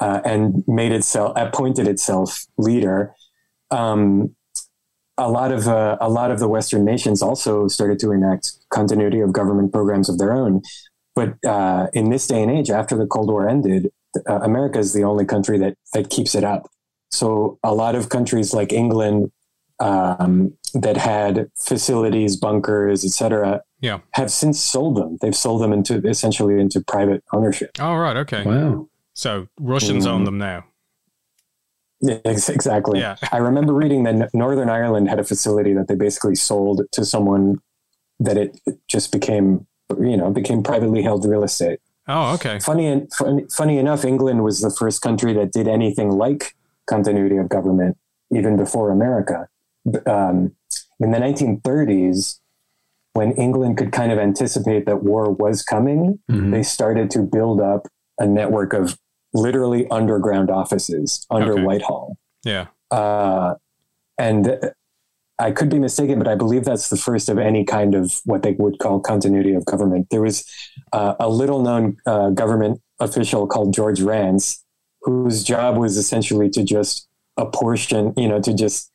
[0.00, 3.14] uh, and made itself appointed itself leader.
[3.70, 4.34] Um,
[5.16, 9.20] a lot of uh, a lot of the Western nations also started to enact continuity
[9.20, 10.60] of government programs of their own.
[11.14, 13.90] But uh, in this day and age, after the Cold War ended,
[14.28, 16.68] uh, America is the only country that that keeps it up.
[17.10, 19.30] So a lot of countries like England
[19.80, 23.98] um, that had facilities, bunkers, etc., Yeah.
[24.12, 25.18] have since sold them.
[25.20, 27.70] They've sold them into essentially into private ownership.
[27.80, 28.44] Oh right, okay.
[28.44, 28.88] Wow.
[29.14, 30.24] So Russians own Mm.
[30.26, 30.64] them now.
[32.00, 33.00] Yeah, exactly.
[33.00, 33.16] Yeah.
[33.32, 37.58] I remember reading that Northern Ireland had a facility that they basically sold to someone
[38.20, 39.66] that it it just became,
[40.00, 41.80] you know, became privately held real estate.
[42.06, 42.58] Oh okay.
[42.58, 43.06] Funny,
[43.50, 46.54] funny, enough, England was the first country that did anything like
[46.86, 47.96] continuity of government,
[48.30, 49.48] even before America.
[50.06, 50.54] Um,
[51.00, 52.40] in the 1930s,
[53.14, 56.50] when England could kind of anticipate that war was coming, Mhm.
[56.50, 57.86] they started to build up
[58.18, 58.98] a network of
[59.32, 61.62] literally underground offices under Okay.
[61.62, 62.16] Whitehall.
[62.44, 62.66] Yeah.
[62.90, 63.54] Uh,
[64.18, 64.72] and
[65.38, 68.42] I could be mistaken, but I believe that's the first of any kind of what
[68.42, 70.08] they would call continuity of government.
[70.10, 70.44] There was
[70.92, 74.64] uh, a little known uh, government official called George Rance,
[75.02, 78.90] whose job was essentially to just apportion, you know, to just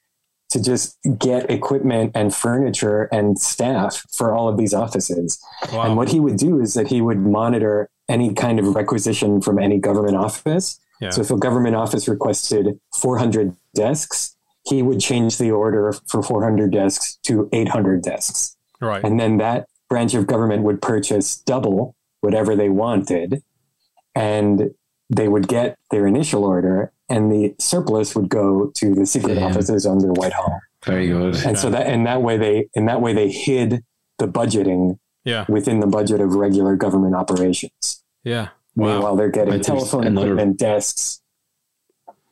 [0.50, 5.40] to just get equipment and furniture and staff for all of these offices.
[5.72, 5.84] Wow.
[5.84, 9.60] And what he would do is that he would monitor any kind of requisition from
[9.60, 10.80] any government office.
[11.00, 11.12] Yeah.
[11.12, 14.36] So if a government office requested 400 desks,
[14.70, 18.55] he would change the order for 400 desks to 800 desks.
[18.82, 19.03] right.
[19.03, 23.41] And then that branch of government would purchase double whatever they wanted.
[24.15, 24.72] And
[25.09, 29.51] they would get their initial order, and the surplus would go to the secret Damn.
[29.51, 30.59] offices under Whitehall.
[30.86, 31.36] Very good.
[31.45, 33.84] And so that, and that way they, in that way they hid
[34.20, 35.45] the budgeting yeah.
[35.49, 38.03] within the budget of regular government operations.
[38.24, 38.49] Yeah.
[38.76, 38.88] Wow.
[38.93, 41.22] Meanwhile, they're getting Right, telephone another- equipment, desks.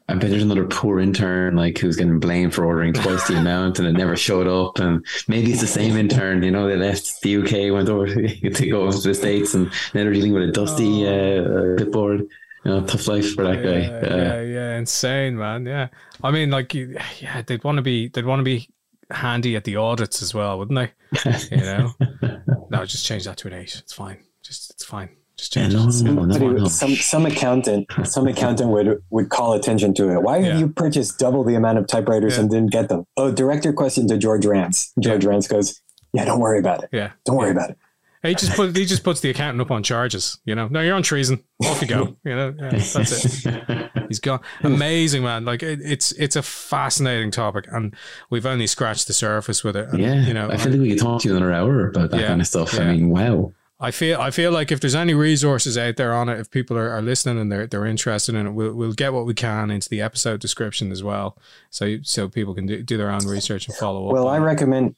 [0.10, 3.80] I bet there's another poor intern like who's getting blamed for ordering twice the amount
[3.80, 4.80] and it never showed up.
[4.80, 8.70] And maybe it's the same intern, you know, they left the UK, went over to
[8.70, 9.72] go over to the States and now
[10.03, 11.74] they're dealing with a dusty Oh.
[11.74, 12.22] uh, clipboard.
[12.66, 13.80] You know, tough life for that guy.
[13.80, 15.66] Yeah, yeah, yeah, insane, man.
[15.66, 15.88] Yeah,
[16.22, 18.68] I mean, like, yeah, they'd want to be, they'd want to be
[19.10, 21.55] handy at the audits as well, wouldn't they?
[21.55, 21.91] You know,
[22.70, 23.76] no, just change that to an eight.
[23.78, 24.18] It's fine.
[24.43, 25.10] Just, it's fine.
[25.38, 25.73] Just Yeah, change
[26.03, 26.15] no, it.
[26.15, 26.65] no, no, no.
[26.67, 30.21] Some some accountant some accountant would would call attention to it.
[30.23, 30.57] Why have Yeah.
[30.57, 32.41] you purchased double the amount of typewriters Yeah.
[32.41, 33.05] and didn't get them?
[33.17, 34.91] Oh, direct your question to George Rance.
[34.99, 35.79] George Rance goes,
[36.13, 36.89] "Yeah, don't worry about it.
[36.91, 37.51] Yeah, Don't worry yeah.
[37.57, 37.77] about it."
[38.23, 40.39] He just put he just puts the accountant up on charges.
[40.43, 41.43] You know, no, you're on treason.
[41.63, 42.17] Off you go.
[42.25, 43.91] You know, yeah, that's it.
[44.07, 44.39] He's gone.
[44.63, 45.45] Amazing man.
[45.45, 47.95] Like it, it's it's a fascinating topic, and
[48.31, 49.89] we've only scratched the surface with it.
[49.89, 52.09] And, yeah, you know, I feel like we could talk to you another hour about
[52.09, 52.73] that Yeah, kind of stuff.
[52.73, 52.81] yeah.
[52.81, 53.53] I mean, wow.
[53.80, 56.75] I feel I feel like if there's any resources out there on it, if people
[56.78, 59.69] are, are listening and they're they're interested in it, we'll we'll get what we can
[59.69, 61.38] into the episode description as well,
[61.69, 64.13] so so people can do, do their own research and follow up.
[64.13, 64.41] Well, I it.
[64.41, 64.95] recommend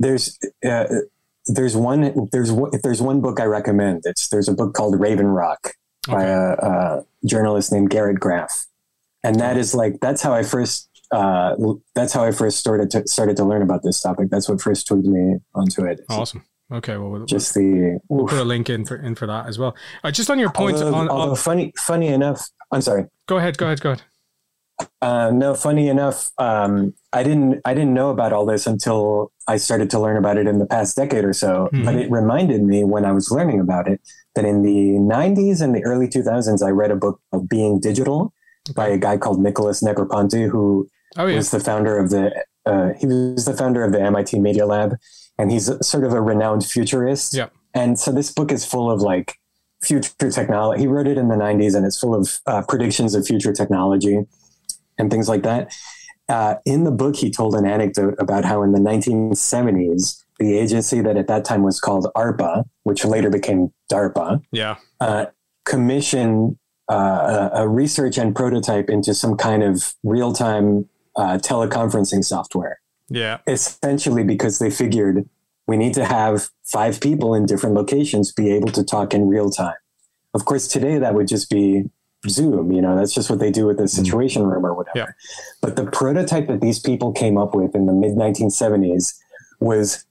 [0.00, 0.36] there's
[0.68, 0.86] uh,
[1.46, 4.02] there's one there's if there's one book I recommend.
[4.04, 5.74] It's there's a book called Raven Rock
[6.08, 6.32] by Okay.
[6.32, 8.66] a, a journalist named Garrett Graff,
[9.22, 11.54] and that is like that's how I first uh,
[11.94, 14.28] that's how I first started to started to learn about this topic.
[14.28, 16.00] That's what first tweeted me onto it.
[16.08, 16.44] Awesome.
[16.72, 19.58] Okay, well, we'll, Just the we'll put a link in for in for that as
[19.58, 19.76] well.
[20.02, 23.04] Uh, just on your point, although, on, although on, funny funny enough, I'm sorry.
[23.26, 24.02] go ahead, go ahead, go ahead.
[25.00, 29.56] Uh, no, funny enough, um, I didn't I didn't know about all this until I
[29.58, 31.68] started to learn about it in the past decade or so.
[31.72, 31.84] Mhm.
[31.84, 34.00] But it reminded me when I was learning about it
[34.34, 38.32] that in the 90s and the early 2000s, I read a book called Being Digital
[38.74, 42.32] by a guy called Nicholas Negroponte, who Oh yeah, was the founder of the
[42.64, 44.96] uh, he was the founder of the MIT Media Lab,
[45.38, 47.34] and he's sort of a renowned futurist.
[47.34, 47.48] Yeah.
[47.74, 49.38] And so this book is full of like
[49.82, 50.82] future technology.
[50.82, 54.20] He wrote it in the 90s, and it's full of uh, predictions of future technology
[54.98, 55.74] and things like that.
[56.28, 61.00] Uh, in the book, he told an anecdote about how in the 1970s, the agency
[61.00, 65.26] that at that time was called ARPA, which later became DARPA, yeah, uh,
[65.64, 66.56] commissioned
[66.90, 72.80] uh, a, a research and prototype into some kind of real time uh, teleconferencing software.
[73.08, 75.28] Yeah, Essentially, because they figured
[75.66, 79.50] we need to have five people in different locations be able to talk in real
[79.50, 79.76] time.
[80.34, 81.84] Of course, today that would just be
[82.28, 82.72] Zoom.
[82.72, 84.98] You know, that's just what they do with the Situation Room or whatever.
[84.98, 85.06] Yeah.
[85.60, 89.14] But the prototype that these people came up with in the mid 1970s
[89.60, 90.04] was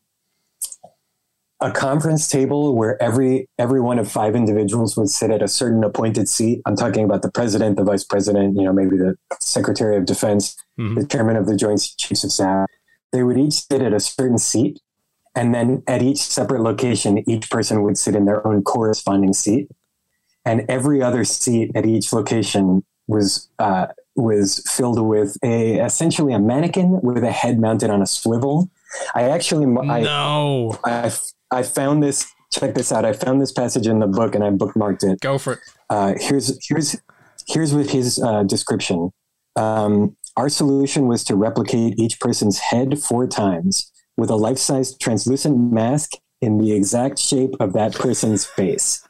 [1.59, 5.83] a conference table where every every one of five individuals would sit at a certain
[5.83, 6.61] appointed seat.
[6.65, 10.55] I'm talking about the president, the vice president, you know, maybe the secretary of defense,
[10.79, 10.95] Mhm.
[10.99, 12.67] the chairman of the Joint Chiefs of Staff.
[13.12, 14.80] They would each sit at a certain seat,
[15.36, 19.70] and then at each separate location, each person would sit in their own corresponding seat,
[20.45, 26.39] and every other seat at each location was uh, was filled with a essentially a
[26.39, 28.70] mannequin with a head mounted on a swivel.
[29.16, 31.12] I actually I, no, I,
[31.51, 32.32] I found this.
[32.51, 33.05] Check this out.
[33.05, 35.22] I found this passage in the book and I bookmarked it.
[35.22, 35.59] go for it.
[35.89, 36.97] Uh, here's here's
[37.47, 39.12] here's with his uh, description.
[39.55, 45.71] Um, our solution was to replicate each person's head four times with a life-size translucent
[45.71, 49.07] mask in the exact shape of that person's face.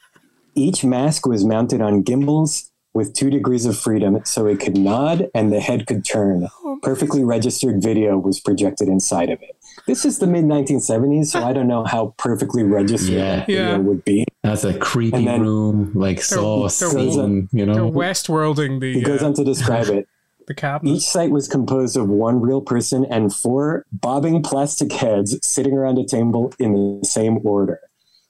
[0.56, 5.30] Each mask was mounted on gimbals with two degrees of freedom, so it could nod
[5.34, 6.50] and the head could turn.
[6.82, 9.56] Perfectly registered video was projected inside of it.
[9.88, 13.36] This is the mid 1970s, so I don't know how perfectly registered Yeah.
[13.38, 13.78] that video Yeah.
[13.78, 14.26] would be.
[14.44, 17.88] That's a creepy then- room, like saw they're- scene, you They're know?
[17.88, 18.96] the.
[18.96, 20.08] He goes uh, on to describe it.
[20.48, 20.92] The cabinet.
[20.92, 25.98] Each site was composed of one real person and four bobbing plastic heads sitting around
[25.98, 27.80] a table in the same order.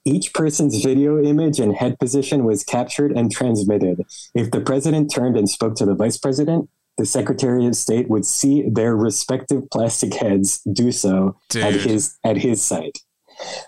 [0.04, 4.04] Each person's video image and head position was captured and transmitted.
[4.34, 8.26] If the president turned and spoke to the vice president, the secretary of state would
[8.26, 13.00] see their respective plastic heads do so at his at his site.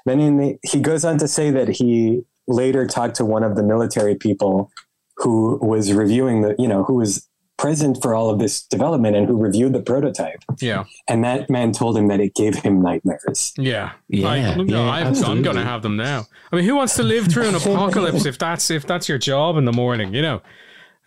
[0.05, 3.55] Then in the, he goes on to say that he later talked to one of
[3.55, 4.71] the military people
[5.17, 7.27] who was reviewing the, you know, who was
[7.63, 10.43] present for all of this development and who reviewed the prototype.
[10.59, 13.53] Yeah, And that man told him that it gave him nightmares.
[13.57, 15.43] yeah, Yeah, I, yeah, I, I'm absolutely.
[15.43, 16.25] going to have them now.
[16.51, 19.55] I mean, who wants to live through an apocalypse if that's if that's your job
[19.57, 20.13] in the morning?
[20.13, 20.41] You know,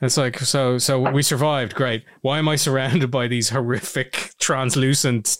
[0.01, 0.79] it's like so.
[0.79, 1.75] So we survived.
[1.75, 2.05] Great.
[2.23, 5.37] Why am I surrounded by these horrific, translucent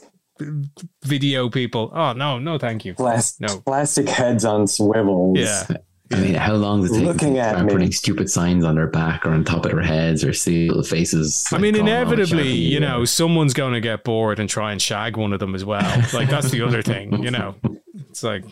[1.05, 1.91] video people?
[1.95, 2.95] Oh no, no, thank you.
[2.95, 3.61] Plas- No.
[3.61, 5.39] Plastic heads on swivels.
[5.39, 5.67] Yeah,
[6.13, 7.73] I mean, how long does it take Looking to at start me.
[7.73, 10.85] putting stupid signs on their back or on top of their heads or see little
[10.85, 11.45] faces?
[11.51, 14.71] I like, mean, inevitably, Shaggy you or- know, someone's going to get bored and try
[14.71, 15.83] and shag one of them as well.
[16.13, 17.23] Like that's the other thing.
[17.25, 17.57] You know,
[18.09, 18.45] it's like,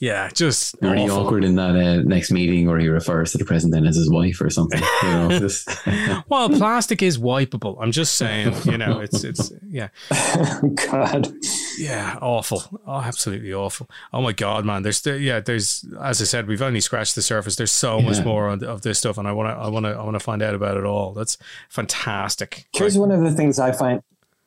[0.00, 1.26] yeah, just Really awful.
[1.26, 4.40] awkward in that uh, next meeting where he refers to the president as his wife
[4.40, 4.80] or something.
[5.02, 5.68] You know, just,
[6.28, 7.76] Well, plastic is wipeable.
[7.80, 9.88] I'm just saying, you know, it's it's yeah,
[10.90, 11.28] God.
[11.78, 12.62] yeah, awful.
[12.86, 13.88] Oh, absolutely awful.
[14.12, 14.82] Oh my god, man.
[14.82, 17.56] There's yeah, there's as I said, we've only scratched the surface.
[17.56, 19.90] There's so much more on, of this stuff, and I want to, I want to,
[19.92, 21.12] I want to find out about it all.
[21.12, 21.36] That's
[21.68, 22.66] fantastic.
[22.72, 24.02] Here's one of the things I find.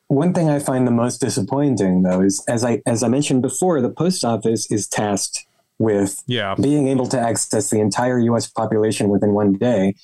[0.08, 3.80] One thing I find the most disappointing, though, is as I as I mentioned before,
[3.80, 5.46] the post office is tasked
[5.78, 8.46] with yeah, being able to access the entire U.S.
[8.46, 9.94] population within one day.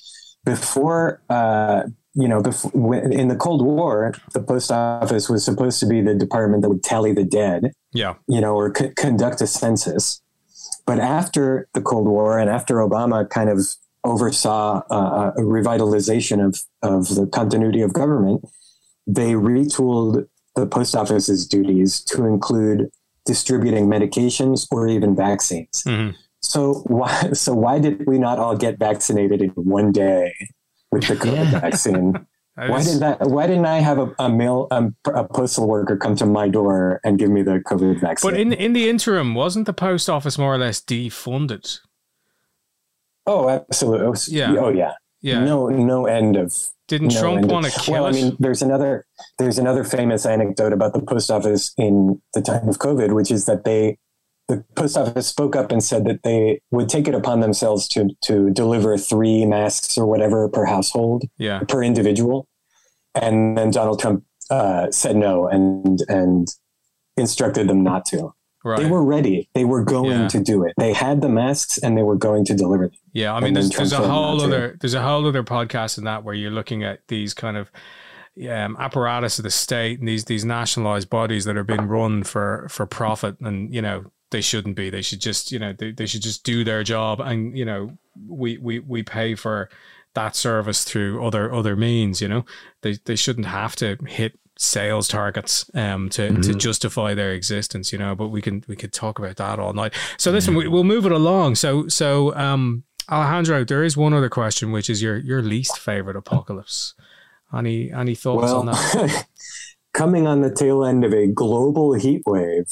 [0.43, 1.83] Before uh,
[2.13, 6.13] you know, before, in the Cold War, the post office was supposed to be the
[6.15, 8.15] department that would tally the dead, Yeah.
[8.27, 10.21] you know, or c- conduct a census.
[10.85, 13.59] But after the Cold War and after Obama kind of
[14.03, 18.43] oversaw uh, a revitalization of, of the continuity of government,
[19.07, 22.89] they retooled the post office's duties to include
[23.25, 25.83] distributing medications or even vaccines.
[25.85, 26.15] Mhm.
[26.41, 30.33] So why so why did we not all get vaccinated in one day
[30.91, 31.59] with the COVID Yeah.
[31.59, 32.25] vaccine?
[32.57, 33.21] Why is- did that?
[33.21, 36.99] Why didn't I have a, a mail um, a postal worker come to my door
[37.05, 38.29] and give me the COVID vaccine?
[38.29, 41.79] but in in the interim, wasn't the post office more or less defunded?
[43.25, 44.07] oh, absolutely.
[44.07, 44.55] Oh, Yeah.
[44.59, 44.93] Oh, yeah.
[45.21, 45.43] Yeah.
[45.45, 46.53] No, no end of.
[46.91, 49.05] Didn't no Trump want to kill Well, I mean, there's another
[49.37, 53.45] there's another famous anecdote about the post office in the time of COVID, which is
[53.45, 53.97] that they
[54.49, 58.09] the post office spoke up and said that they would take it upon themselves to
[58.23, 61.23] to deliver three masks or whatever per household.
[61.37, 61.61] yeah.
[61.65, 62.49] per individual.
[63.15, 66.49] And then Donald Trump uh, said no and and
[67.15, 68.33] instructed them not to.
[68.63, 68.79] Right.
[68.79, 69.49] They were ready.
[69.55, 70.27] They were going Yeah.
[70.27, 70.73] to do it.
[70.77, 72.97] They had the masks and they were going to deliver them.
[73.13, 76.23] Yeah, I mean, there's, there's a whole other there's a whole other podcast in that
[76.23, 77.71] where you're looking at these kind of
[78.49, 82.67] um, apparatus of the state and these these nationalized bodies that are being run for
[82.69, 84.89] for profit, and you know they shouldn't be.
[84.89, 87.97] They should just you know they, they should just do their job, and you know
[88.27, 89.69] we we we pay for
[90.13, 92.21] that service through other other means.
[92.21, 92.45] You know
[92.81, 97.97] they they shouldn't have to hit sales targets um to, to justify their existence you
[97.97, 99.93] know but we can we could talk about that all night.
[100.17, 101.55] So listen we, we'll move it along.
[101.55, 106.15] So so um Alejandro there is one other question which is your your least favorite
[106.15, 106.93] apocalypse.
[107.51, 109.25] Any any thoughts on that?
[109.93, 112.71] coming on the tail end of a global heat wave,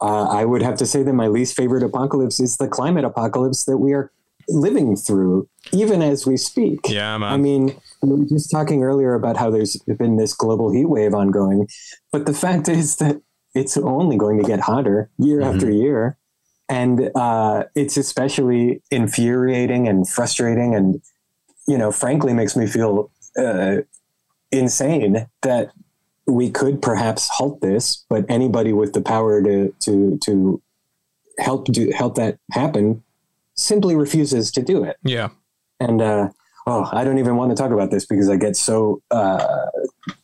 [0.00, 3.64] uh, I would have to say that my least favorite apocalypse is the climate apocalypse
[3.64, 4.12] that we are
[4.48, 6.80] living through, even as we speak.
[6.88, 7.32] yeah man.
[7.32, 7.76] I mean,
[8.10, 11.68] we were just talking earlier about how there's been this global heat wave ongoing,
[12.12, 13.20] but the fact is that
[13.54, 15.54] it's only going to get hotter year Mhm.
[15.54, 16.18] after year.
[16.68, 21.00] And uh, it's especially infuriating and frustrating, and,
[21.68, 23.76] you know, frankly, makes me feel uh,
[24.50, 25.70] insane that
[26.26, 30.60] we could perhaps halt this, but anybody with the power to, to, to
[31.38, 33.02] help do help that happen
[33.54, 35.28] simply refuses to do it yeah
[35.80, 36.28] and uh,
[36.66, 39.66] oh, I don't even want to talk about this because I get so uh,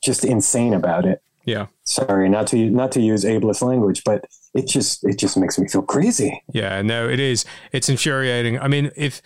[0.02, 1.22] just insane about it.
[1.44, 5.58] yeah Sorry, not to not to use ableist language, but it just it just makes
[5.58, 6.42] me feel crazy.
[6.52, 7.44] Yeah, no, it is.
[7.72, 8.58] It's infuriating.
[8.58, 9.22] I mean, if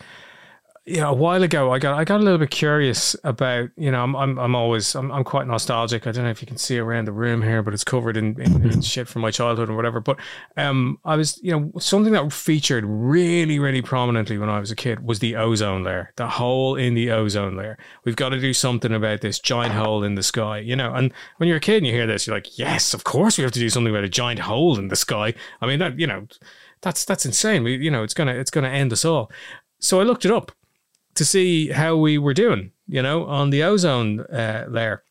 [0.88, 4.04] yeah, a while ago, I got I got a little bit curious about you know
[4.04, 6.06] I'm I'm, I'm always I'm, I'm quite nostalgic.
[6.06, 8.40] I don't know if you can see around the room here, but it's covered in,
[8.40, 9.98] in, in shit from my childhood and whatever.
[9.98, 10.20] But
[10.56, 14.76] um, I was you know something that featured really really prominently when I was a
[14.76, 17.76] kid was the ozone layer, the hole in the ozone layer.
[18.04, 20.94] We've got to do something about this giant hole in the sky, you know.
[20.94, 23.42] And when you're a kid and you hear this, you're like, yes, of course we
[23.42, 25.34] have to do something about a giant hole in the sky.
[25.60, 26.28] I mean that you know
[26.80, 27.64] that's that's insane.
[27.64, 29.32] We you know it's gonna it's gonna end us all.
[29.80, 30.52] So I looked it up
[31.16, 35.02] to see how we were doing, you know, on the ozone uh, layer,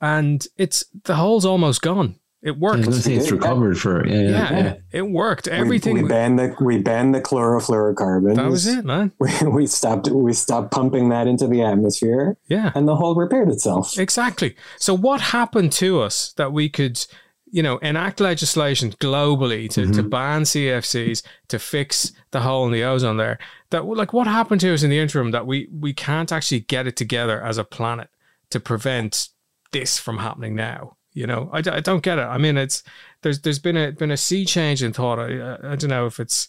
[0.00, 2.16] and it's the hole's almost gone.
[2.42, 2.86] It worked.
[2.86, 4.74] was going to say it's recovered for yeah, yeah, yeah, yeah.
[4.92, 5.46] it worked.
[5.46, 8.36] We- Everything we, banned the we banned the chlorofluorocarbons.
[8.36, 9.12] that was it, man.
[9.18, 13.50] We, we stopped we stopped pumping that into the atmosphere, Yeah, and the hole repaired
[13.50, 13.98] itself.
[13.98, 14.56] exactly.
[14.78, 17.04] So what happened to us that we could,
[17.50, 20.08] you know, enact legislation globally to, to mm-hmm.
[20.08, 23.38] ban CFCs to fix the hole in the ozone there.
[23.70, 26.86] That like what happened to us in the interim that we we can't actually get
[26.86, 28.08] it together as a planet
[28.50, 29.28] to prevent
[29.72, 30.96] this from happening now?
[31.12, 32.22] You know, I, I don't get it.
[32.22, 32.82] I mean, it's
[33.22, 35.18] there's there's been a been a sea change in thought.
[35.18, 36.48] I, I don't know if it's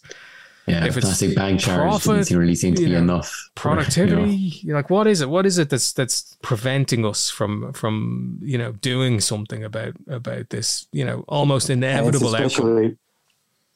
[0.66, 3.50] Yeah, If it's plastic bag charge profit, doesn't really seem to be know, enough.
[3.56, 4.22] for, productivity.
[4.32, 4.56] you know.
[4.62, 5.28] You're like, what is it?
[5.28, 10.50] What is it that's that's preventing us from from you know doing something about about
[10.50, 12.46] this you know almost And it's inevitable outcome?
[12.46, 12.98] especially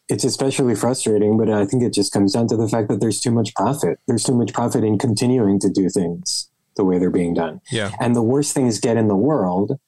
[0.09, 3.20] it's especially frustrating, but I think it just comes down to the fact that there's
[3.20, 3.99] too much profit.
[4.07, 7.61] There's too much profit in continuing to do things the way they're being done.
[7.72, 9.80] Yeah, And the worse things get in the world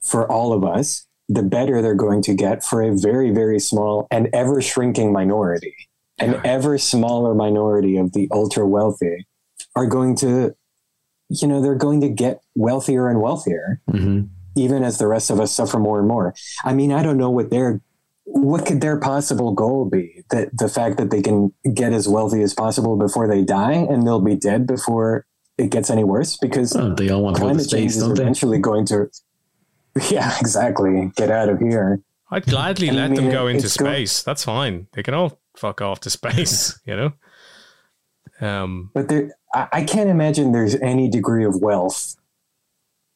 [0.00, 4.06] for all of us, the better they're going to get for a very, very small
[4.10, 5.74] and ever shrinking minority.
[6.20, 9.26] An ever smaller minority of the ultra wealthy
[9.74, 10.54] are going to,
[11.28, 14.28] you know, they're going to get wealthier and wealthier, Mhm.
[14.56, 16.34] even as the rest of us suffer more and more.
[16.64, 17.80] I mean, I don't know what their
[18.26, 20.22] what could their possible goal be?
[20.30, 24.06] That the fact that they can get as wealthy as possible before they die and
[24.06, 25.26] they'll be dead before
[25.58, 27.98] it gets any worse because Well, they all want to go to climate change is
[27.98, 28.22] don't they?
[28.22, 29.08] eventually going to
[30.10, 32.00] yeah exactly get out of here
[32.30, 34.22] I'd gladly I let them mean, go into it's go- space.
[34.22, 34.86] That's fine.
[34.92, 36.78] They can all fuck off to space.
[36.86, 37.12] You know.
[38.40, 38.90] Um.
[38.94, 42.16] but there I, I can't imagine there's any degree of wealth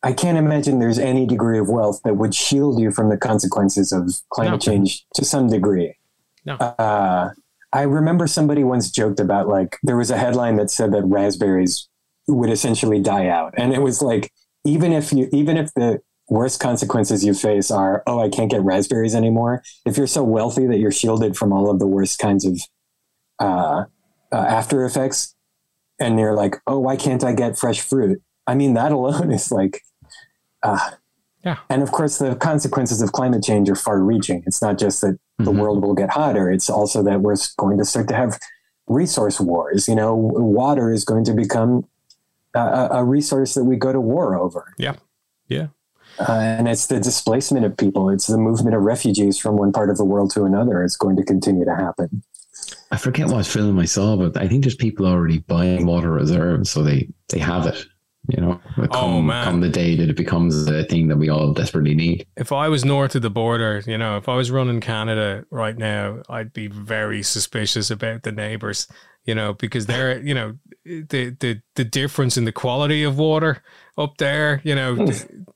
[0.02, 3.90] I can't imagine there's any degree of wealth that would shield you from the consequences
[3.90, 4.58] of climate No.
[4.72, 5.96] change to some degree.
[6.44, 6.56] No.
[6.56, 7.30] Uh,
[7.72, 11.88] I remember somebody once joked about like there was a headline that said that raspberries
[12.28, 14.30] would essentially die out, and it was like
[14.66, 18.62] even if you even if the worst consequences you face are oh I can't get
[18.62, 19.62] raspberries anymore.
[19.84, 22.58] If you're so wealthy that you're shielded from all of the worst kinds of
[23.40, 23.84] uh,
[24.32, 25.34] uh, after effects,
[26.00, 28.22] and you're like oh why can't I get fresh fruit?
[28.46, 29.82] I mean that alone is like
[30.62, 30.90] uh,
[31.44, 31.58] Yeah.
[31.68, 34.42] And of course, the consequences of climate change are far reaching.
[34.46, 35.60] It's not just that the Mhm.
[35.60, 38.38] world will get hotter, it's also that we're going to start to have
[38.86, 39.86] resource wars.
[39.88, 41.84] You know, water is going to become
[42.54, 44.72] a- a resource that we go to war over.
[44.78, 44.94] Yeah.
[45.48, 45.66] Yeah.
[46.18, 49.90] Uh, and it's the displacement of people, it's the movement of refugees from one part
[49.90, 50.82] of the world to another.
[50.82, 52.22] It's going to continue to happen.
[52.90, 56.70] I forget what film I saw, but I think there's people already buying water reserves,
[56.70, 57.84] so they they have it.
[58.28, 59.44] You know, but Oh, come, man.
[59.44, 62.26] come the day that it becomes a thing that we all desperately need.
[62.38, 65.76] If I was north of the border, you know, if I was running Canada right
[65.76, 68.88] now, I'd be very suspicious about the neighbors,
[69.26, 70.54] you know, because they're, you know,
[70.84, 73.62] the the the difference in the quality of water
[73.96, 75.12] up there, you know, in,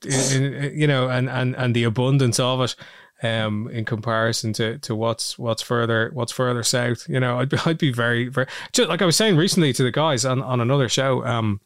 [0.07, 2.75] in- you know, and and and the abundance of it.
[3.21, 7.57] Um, in comparison to, to what's what's further what's further south, you know, I'd be,
[7.65, 10.61] I'd be very very just like I was saying recently to the guys on, on
[10.61, 11.25] another show.
[11.25, 11.59] Um,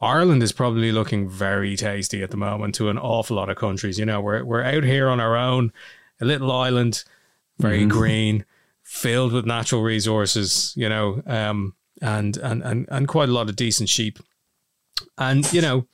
[0.00, 3.98] Ireland is probably looking very tasty at the moment to an awful lot of countries.
[3.98, 5.72] You know, we're we're out here on our own,
[6.20, 7.04] a little island,
[7.58, 7.88] very Mhm.
[7.88, 8.44] green,
[8.82, 10.74] filled with natural resources.
[10.76, 11.72] You know, um,
[12.02, 14.18] and and and and quite a lot of decent sheep,
[15.18, 15.86] and you know.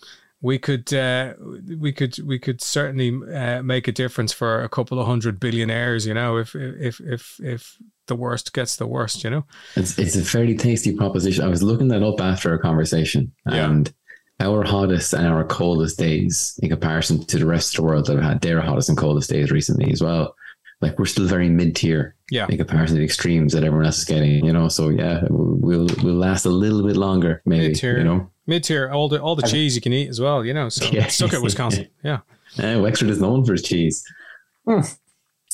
[0.44, 1.34] We could, uh,
[1.78, 6.04] we could, we could certainly uh, make a difference for a couple of hundred billionaires.
[6.04, 7.76] You know, if if if if
[8.08, 9.44] the worst gets the worst, you know.
[9.76, 11.44] It's it's a fairly tasty proposition.
[11.44, 13.70] I was looking that up after our conversation, Yeah.
[13.70, 13.94] and
[14.40, 18.16] our hottest and our coldest days, in comparison to the rest of the world that
[18.16, 20.34] have had their hottest and coldest days recently as well,
[20.82, 22.46] like we're still very mid tier Yeah.
[22.50, 24.44] in comparison to the extremes that everyone else is getting.
[24.44, 27.68] You know, so yeah, we'll we'll last a little bit longer, maybe.
[27.68, 27.98] Mid-tier.
[27.98, 30.44] You know, Mid tier, all the all the cheese you can eat as well.
[30.44, 31.06] You know, so Yeah.
[31.08, 31.86] suck it, Wisconsin.
[32.04, 32.18] Yeah.
[32.58, 34.04] uh, Wexford is known for its cheese.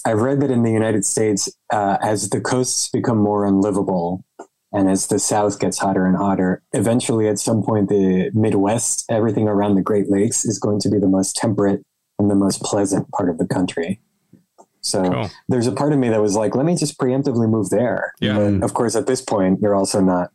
[0.05, 4.25] I've read that in the United States, uh, as the coasts become more unlivable
[4.73, 9.49] and as the South gets hotter and hotter, eventually at some point, the Midwest, everything
[9.49, 11.83] around the Great Lakes is going to be the most temperate
[12.19, 14.01] and the most pleasant part of the country.
[14.81, 15.31] So Cool.
[15.49, 18.13] there's a part of me that was like, let me just preemptively move there.
[18.21, 18.37] Yeah.
[18.39, 20.31] But of course, at this point, you're also not,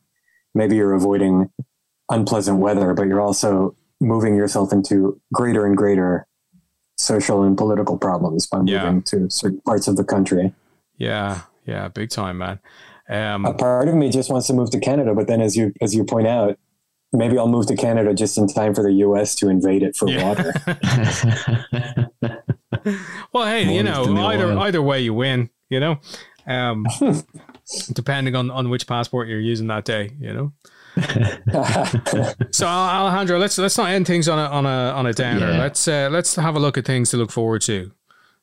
[0.54, 1.50] maybe you're avoiding
[2.10, 6.28] unpleasant weather, but you're also moving yourself into greater and greater
[6.98, 9.02] social and political problems by moving Yeah.
[9.06, 10.54] to certain parts of the country.
[10.98, 12.60] Yeah, yeah, big time, man.
[13.10, 15.74] Um, A part of me just wants to move to Canada, but then as you
[15.82, 16.58] as you point out,
[17.12, 20.08] maybe I'll move to Canada just in time for the US to invade it for
[20.08, 20.24] Yeah.
[20.28, 20.54] water.
[23.32, 24.60] well, hey, you know, either oil.
[24.60, 25.50] either way you win.
[25.70, 26.00] You know,
[26.46, 26.86] um,
[27.94, 30.12] depending on on which passport you're using that day.
[30.20, 30.54] You know.
[32.52, 35.52] So Alejandro, let's let's not end things on a on a on a downer.
[35.52, 35.58] Yeah.
[35.58, 37.92] Let's uh, let's have a look at things to look forward to.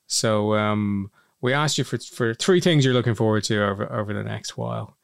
[0.08, 1.10] So um,
[1.40, 4.56] we asked you for for three things you're looking forward to over over the next
[4.56, 4.96] while.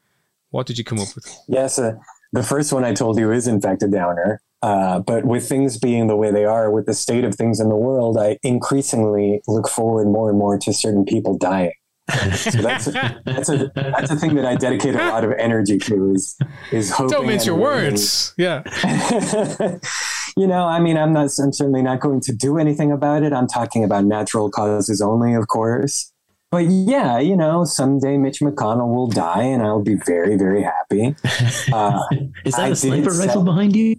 [0.50, 1.32] What did you come up with?
[1.46, 1.94] yes, uh,
[2.32, 4.40] the first one I told you is in fact a downer.
[4.62, 7.68] Uh, but with things being the way they are, with the state of things in
[7.68, 11.72] the world, I increasingly look forward more and more to certain people dying.
[12.36, 15.76] So that's a, that's a that's a thing that I dedicate a lot of energy
[15.78, 16.12] to.
[16.12, 16.38] Is
[16.70, 17.10] is hoping.
[17.10, 18.32] Don't mince your words.
[18.38, 18.62] Yeah.
[20.36, 21.30] you know, I mean, I'm not.
[21.40, 23.32] I'm certainly not going to do anything about it.
[23.32, 26.12] I'm talking about natural causes only, of course.
[26.52, 31.14] But yeah, you know, someday Mitch McConnell will die, and I'll be very, very happy.
[31.72, 32.00] Uh,
[32.44, 33.96] Is that I a did sniper rifle behind you?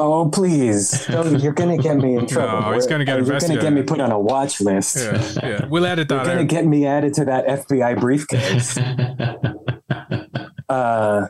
[0.00, 1.06] Oh, please!
[1.42, 2.72] You're going to get me in trouble.
[2.72, 4.96] he's gonna get You're going to get me put on a watch list.
[4.96, 5.22] Yeah.
[5.42, 5.66] Yeah.
[5.66, 8.78] We'll edit You're going to get me added to that FBI briefcase.
[10.68, 11.26] uh,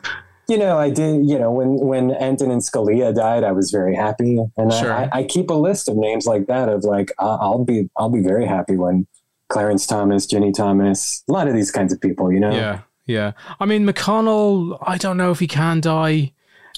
[0.47, 1.27] you know, I did.
[1.29, 4.93] You know, when when Antonin Scalia died, I was very happy, and Sure.
[4.93, 6.69] I, I keep a list of names like that.
[6.69, 9.07] Of like, I- I'll be I'll be very happy when
[9.49, 12.31] Clarence Thomas, Ginni Thomas, a lot of these kinds of people.
[12.31, 13.31] You know, Yeah, yeah.
[13.59, 14.77] I mean, McConnell.
[14.81, 16.33] I don't know if he can die.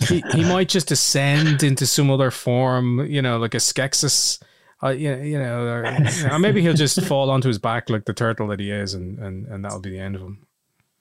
[0.07, 3.05] He, he might just ascend into some other form.
[3.07, 4.41] You know, like a Skeksis.
[4.83, 8.05] Uh, you, you know, or, you know, maybe he'll just fall onto his back like
[8.05, 10.45] the turtle that he is, and and, and that'll be the end of him.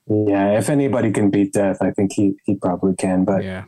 [0.06, 0.58] yeah.
[0.58, 3.24] If anybody can beat death, I think he he probably can.
[3.24, 3.64] But Yeah.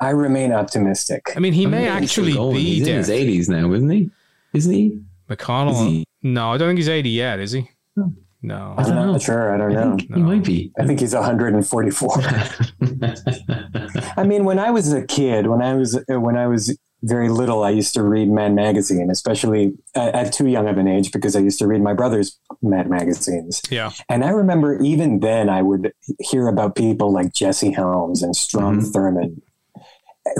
[0.00, 1.22] I remain optimistic.
[1.36, 2.56] I mean, he I may mean, actually going.
[2.56, 4.10] be He's in his eighties now, isn't he?
[4.54, 5.00] Isn't he?
[5.30, 5.70] McConnell.
[5.72, 7.38] Is he- No, I don't think he's eighty yet.
[7.38, 7.70] Is he?
[7.94, 8.12] No.
[8.44, 8.74] No.
[8.76, 9.18] I I'm don't know.
[9.18, 9.54] sure.
[9.54, 9.96] I don't I know.
[9.96, 10.16] think No.
[10.16, 10.70] he might be.
[10.78, 12.10] I think he's 144.
[14.16, 17.64] I mean, when I was a kid, when I was when I was very little,
[17.64, 21.36] I used to read Mad Magazine, especially at, at too young of an age because
[21.36, 23.62] I used to read my brother's Mad magazines.
[23.70, 23.90] Yeah.
[24.08, 28.80] And I remember even then I would hear about people like Jesse Helms and Strom
[28.80, 28.92] Mhm.
[28.92, 29.40] Thurmond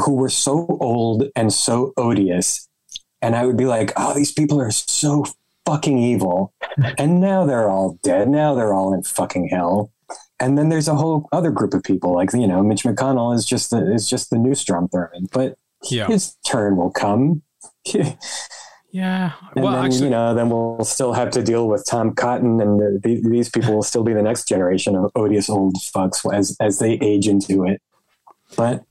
[0.05, 2.66] who were so old and so odious.
[3.20, 5.24] And I would be like, oh, these people are so
[5.66, 6.52] fucking evil.
[6.98, 8.28] and now they're all dead.
[8.28, 9.92] Now they're all in fucking hell.
[10.40, 13.46] And then there's a whole other group of people like, you know, Mitch McConnell is
[13.46, 15.56] just the, is just the new Strom Thurmond, but
[15.90, 16.06] Yeah.
[16.08, 17.42] his turn will come.
[17.94, 18.16] and
[18.90, 19.32] Yeah.
[19.56, 22.78] Well, then, actually, you know, then we'll still have to deal with Tom Cotton, and
[22.78, 26.56] the, the, these people will still be the next generation of odious old fucks as
[26.60, 27.82] as they age into it.
[28.56, 28.84] But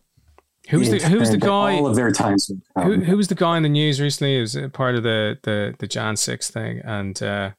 [0.78, 1.76] who's the who's the guy?
[1.78, 2.52] All of their times.
[2.76, 2.84] will.
[2.84, 4.38] Who, who was the guy in the news recently?
[4.38, 7.52] It was a part of the the the Jan Six thing, and uh,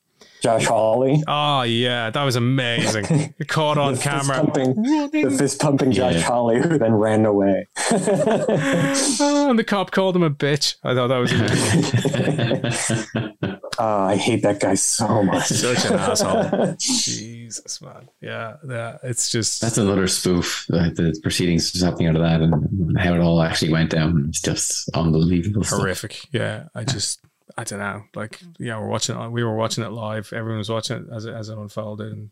[0.42, 3.34] Josh Hawley, oh yeah, that was amazing.
[3.48, 4.36] Caught on the fist camera.
[4.44, 6.20] pumping, the fist pumping Josh Yeah.
[6.20, 7.66] Hawley, who then ran away.
[7.90, 10.76] oh, and the cop called him a bitch.
[10.84, 11.32] I thought that was
[13.40, 13.53] amazing.
[13.78, 15.46] Oh, I hate that guy so much.
[15.48, 16.74] such an asshole.
[16.78, 18.08] Jesus, man.
[18.20, 18.98] Yeah, yeah.
[19.02, 20.66] It's just That's another spoof.
[20.68, 24.26] The, the proceedings just happening out of that and how it all actually went down.
[24.28, 25.64] It's just unbelievable.
[25.64, 25.78] stuff.
[25.80, 26.20] horrific.
[26.32, 27.20] Yeah, I just
[27.56, 28.02] I don't know.
[28.14, 29.18] Like yeah, we're watching.
[29.20, 30.32] it- We were watching it live.
[30.32, 32.30] Everyone was watching it as it as it unfolded, and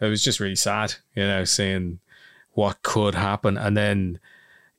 [0.00, 0.94] it was just really sad.
[1.14, 2.00] You know, seeing
[2.52, 4.18] what could happen, and then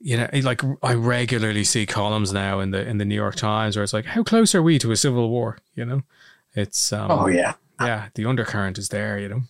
[0.00, 3.76] you know, like I regularly see columns now in the in the New York Times
[3.76, 5.58] where it's like, how close are we to a civil war?
[5.74, 6.02] You know,
[6.54, 9.18] it's um, Oh yeah, yeah, the undercurrent is there.
[9.18, 9.40] You know,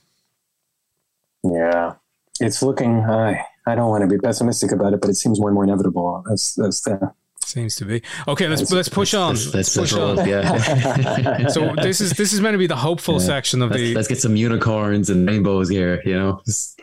[1.44, 1.94] yeah.
[2.40, 3.00] It's looking.
[3.00, 5.64] I I don't want to be pessimistic about it, but it seems more and more
[5.64, 6.24] inevitable.
[6.28, 7.12] That's that's the.
[7.44, 8.48] seems to be okay.
[8.48, 9.34] Let's let's push on.
[9.34, 10.28] Let's, Let's, let's, push let's on.
[10.28, 11.48] yeah.
[11.48, 13.26] So this is this is meant to be the hopeful Yeah.
[13.26, 16.40] section of let's, the let's get some unicorns and rainbows here, you know?
[16.46, 16.80] Just-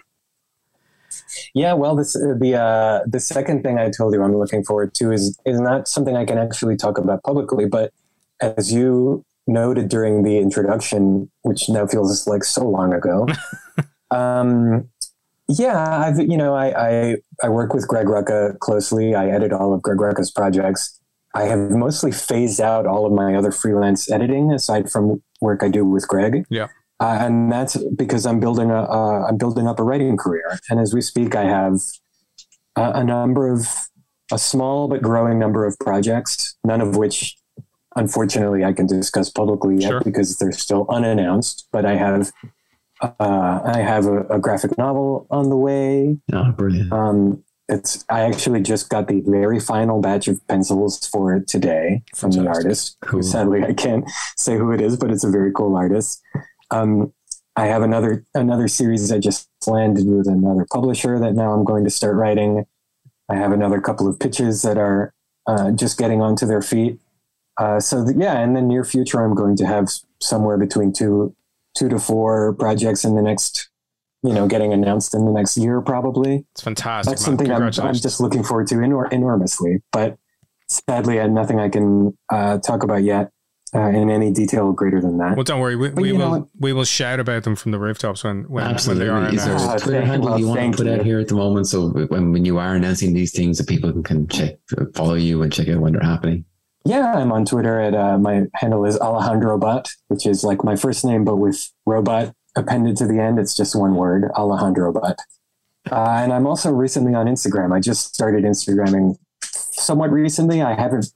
[1.53, 4.93] Yeah, well, this uh, the uh, the second thing I told you I'm looking forward
[4.95, 7.91] to is is not something I can actually talk about publicly, but
[8.41, 13.27] as you noted during the introduction, which now feels like so long ago,
[14.11, 14.89] um,
[15.47, 19.15] yeah, I've you know I, I I work with Greg Rucka closely.
[19.15, 20.99] I edit all of Greg Rucka's projects.
[21.33, 25.69] I have mostly phased out all of my other freelance editing aside from work I
[25.69, 26.45] do with Greg.
[26.49, 26.67] Yeah.
[26.99, 30.79] Uh, and that's because I'm building a uh, I'm building up a writing career, and
[30.79, 31.75] as we speak, I have
[32.75, 33.67] a, a number of
[34.31, 37.37] a small but growing number of projects, none of which,
[37.95, 40.01] unfortunately, I can discuss publicly yet Sure.
[40.01, 41.67] because they're still unannounced.
[41.71, 42.31] But I have
[43.01, 46.17] uh, I have a, a graphic novel on the way.
[46.33, 46.91] Oh, brilliant.
[46.91, 52.01] Um, it's I actually just got the very final batch of pencils for it today
[52.15, 52.97] from the artist.
[53.01, 53.21] Cool.
[53.21, 56.21] Sadly, I can't say who it is, but it's a very cool artist.
[56.71, 57.13] Um,
[57.55, 61.83] I have another another series I just landed with another publisher that now I'm going
[61.85, 62.65] to start writing.
[63.29, 65.13] I have another couple of pitches that are
[65.47, 66.99] uh, just getting onto their feet.
[67.57, 69.89] Uh, so th- yeah, in the near future, I'm going to have
[70.21, 71.35] somewhere between two
[71.75, 73.69] two to four projects in the next,
[74.23, 77.11] you know, getting announced in the next year probably It's fantastic.
[77.11, 77.37] that's man.
[77.37, 79.81] something I'm, I'm just looking forward to enor- enormously.
[79.91, 80.17] But
[80.69, 83.31] sadly, I have nothing I can uh, talk about yet
[83.75, 85.35] uh, in any detail greater than that.
[85.35, 85.75] Well, don't worry.
[85.75, 89.07] We, we will we will shout about them from the rooftops when when, when they
[89.07, 89.75] are Is there announced.
[89.75, 91.67] A Twitter thank- handle well, you want to thank put out here at the moment?
[91.67, 94.55] So when, when you are announcing these things, that people can, can check,
[94.95, 96.45] follow you and check out when they're happening.
[96.85, 100.77] Yeah, I'm on Twitter at uh, my handle is Alejandro Bot, which is like my
[100.77, 103.39] first name, but with robot appended to the end.
[103.39, 105.19] It's just one word, Alejandro Bot.
[105.91, 107.73] Uh, and I'm also recently on Instagram.
[107.75, 110.61] I just started Instagramming somewhat recently.
[110.61, 111.07] I haven't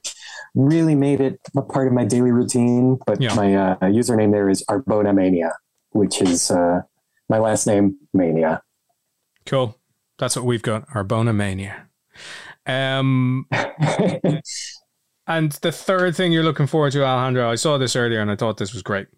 [0.54, 3.34] really made it a part of my daily routine, but Yeah.
[3.34, 5.52] my uh, username there is Arbona Mania,
[5.90, 6.80] which is uh,
[7.28, 8.62] my last name, Mania.
[9.46, 9.76] Cool.
[10.18, 10.86] That's what we've got.
[10.90, 11.88] Arbona Mania.
[12.66, 13.46] Um,
[15.26, 18.36] and the third thing you're looking forward to, Alejandro, I saw this earlier and I
[18.36, 19.08] thought this was great.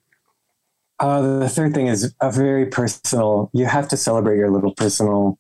[1.01, 3.51] Uh, the third thing is a very personal.
[3.53, 5.39] You have to celebrate your little personal,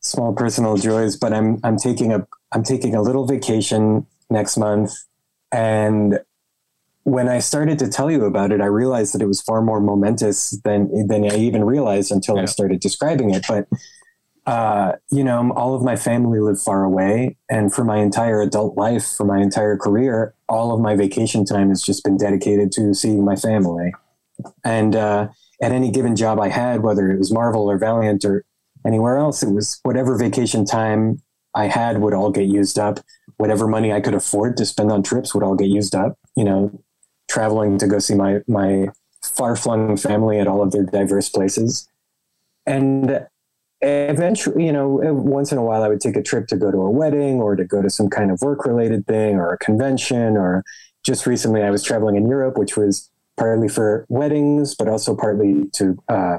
[0.00, 1.14] small personal joys.
[1.14, 4.92] But I'm I'm taking a I'm taking a little vacation next month,
[5.52, 6.20] and
[7.04, 9.80] when I started to tell you about it, I realized that it was far more
[9.80, 12.42] momentous than than I even realized until Yeah.
[12.42, 13.44] I started describing it.
[13.48, 13.66] But
[14.46, 18.76] uh, you know, all of my family live far away, and for my entire adult
[18.76, 22.94] life, for my entire career, all of my vacation time has just been dedicated to
[22.94, 23.92] seeing my family.
[24.64, 25.28] And uh,
[25.62, 28.44] at any given job I had, whether it was Marvel or Valiant or
[28.84, 31.22] anywhere else, it was whatever vacation time
[31.54, 32.98] I had would all get used up.
[33.36, 36.18] Whatever money I could afford to spend on trips would all get used up.
[36.36, 36.82] You know,
[37.28, 38.88] traveling to go see my my
[39.22, 41.88] far flung family at all of their diverse places.
[42.66, 43.26] And
[43.80, 46.78] eventually, you know, once in a while, I would take a trip to go to
[46.78, 50.36] a wedding or to go to some kind of work related thing or a convention.
[50.36, 50.64] Or
[51.04, 55.66] just recently, I was traveling in Europe, which was partly for weddings, but also partly
[55.72, 56.38] to, uh,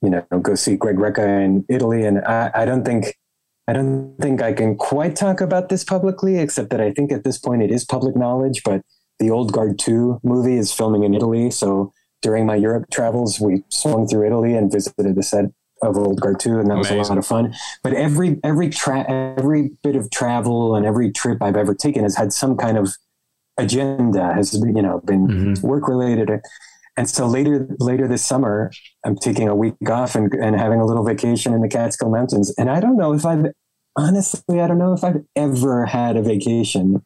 [0.00, 2.04] you know, go see Greg Rucka in Italy.
[2.04, 3.18] And I, I don't think.
[3.72, 7.24] I don't think I can quite talk about this publicly, except that I think at
[7.24, 8.60] this point it is public knowledge.
[8.66, 8.82] But
[9.18, 11.50] the Old Guard 2 movie is filming in Italy.
[11.50, 11.90] So
[12.20, 15.46] during my Europe travels, we swung through Italy and visited the set
[15.80, 16.98] of Old Guard 2, and that Amazing.
[16.98, 17.54] was a lot of fun.
[17.82, 22.14] But every every tra- every bit of travel and every trip I've ever taken has
[22.14, 22.94] had some kind of
[23.56, 25.66] agenda, has you know been mm-hmm.
[25.66, 26.28] work related.
[26.98, 28.70] And so later later this summer,
[29.06, 32.54] I'm taking a week off and, and having a little vacation in the Catskill Mountains.
[32.58, 33.46] And I don't know if I've
[33.96, 37.04] honestly, I don't know if I've ever had a vacation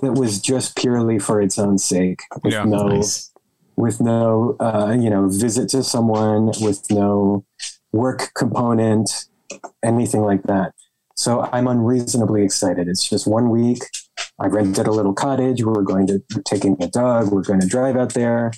[0.00, 3.32] that was just purely for its own sake, with yeah, no nice.
[3.76, 7.44] with no uh, you know visit to someone, with no
[7.92, 9.26] work component,
[9.84, 10.72] anything like that.
[11.16, 12.88] So I'm unreasonably excited.
[12.88, 13.82] It's just one week.
[14.38, 15.62] I rented a little cottage.
[15.62, 17.30] We're going to we're taking a dog.
[17.30, 18.52] We're going to drive out there.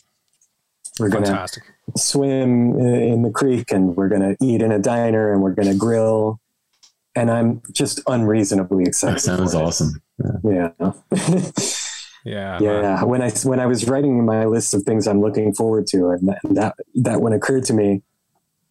[1.01, 1.49] We're going to
[1.97, 5.69] swim in the creek, and we're going to eat in a diner, and we're going
[5.69, 6.41] to grill.
[7.17, 9.17] And I'm just unreasonably excited.
[9.17, 10.03] That sounds awesome.
[10.45, 10.71] Yeah.
[12.27, 12.59] Yeah.
[12.59, 13.05] yeah.
[13.05, 16.29] When I when I was writing my list of things I'm looking forward to, and
[16.29, 18.03] that that, that one occurred to me,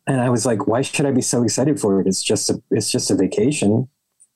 [0.08, 2.08] and I was like, why should I be so excited for it?
[2.08, 3.88] It's just a, it's just a vacation.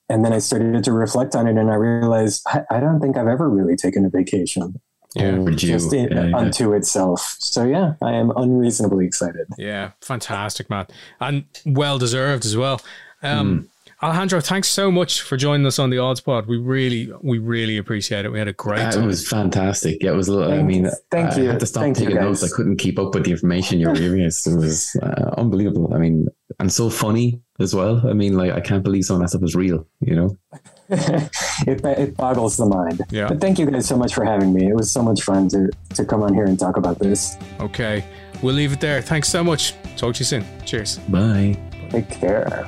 [0.09, 3.17] And then I started to reflect on it and I realized I, I don't think
[3.17, 4.79] I've ever really taken a vacation.
[5.15, 6.37] Yeah, just in, yeah, yeah.
[6.37, 7.37] unto itself.
[7.39, 9.47] So yeah, I am unreasonably excited.
[9.57, 10.87] Yeah, fantastic, man,
[11.19, 12.81] and well deserved as well.
[13.23, 13.67] Um, mm.
[14.03, 16.45] Alejandro, thanks so much for joining us on the Odds Pod.
[16.45, 18.31] We really, we really appreciate it.
[18.31, 19.03] We had a great uh, time.
[19.03, 20.03] It was fantastic.
[20.03, 20.29] Yeah, It was.
[20.29, 21.49] I mean, thank I you.
[21.49, 22.43] I had to stop thank taking notes.
[22.43, 24.45] I couldn't keep up with the information you were giving us.
[24.45, 25.91] It was uh, unbelievable.
[25.95, 26.27] I mean,
[26.59, 28.07] and so funny as well.
[28.07, 29.87] I mean, like I can't believe some of that stuff is real.
[30.01, 30.37] You know,
[30.89, 33.01] it it boggles the mind.
[33.09, 33.29] Yeah.
[33.29, 34.67] But thank you guys so much for having me.
[34.67, 37.35] It was so much fun to to come on here and talk about this.
[37.59, 38.05] Okay,
[38.43, 39.01] we'll leave it there.
[39.01, 39.73] Thanks so much.
[39.95, 40.45] Talk to you soon.
[40.65, 40.99] Cheers.
[41.09, 41.57] Bye.
[41.89, 42.67] Take care.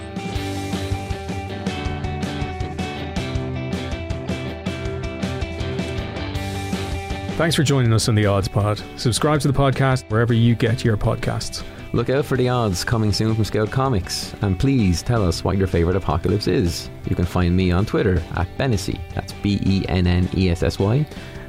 [7.40, 8.84] Thanks for joining us on the Odds Pod.
[8.98, 11.64] Subscribe to the podcast wherever you get your podcasts.
[11.94, 15.58] Look out for the odds coming soon from Scout Comics, and please tell us what
[15.58, 16.90] your favourite apocalypse is.
[17.06, 20.64] You can find me on Twitter at Bennessy, that's B E N N E S
[20.64, 21.08] S Y,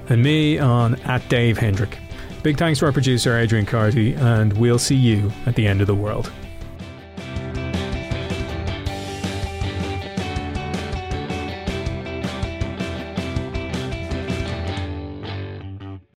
[0.08, 1.98] and me on at Dave Hendrick.
[2.44, 5.88] Big thanks to our producer Adrian Carty, and we'll see you at the end of
[5.88, 6.30] the world.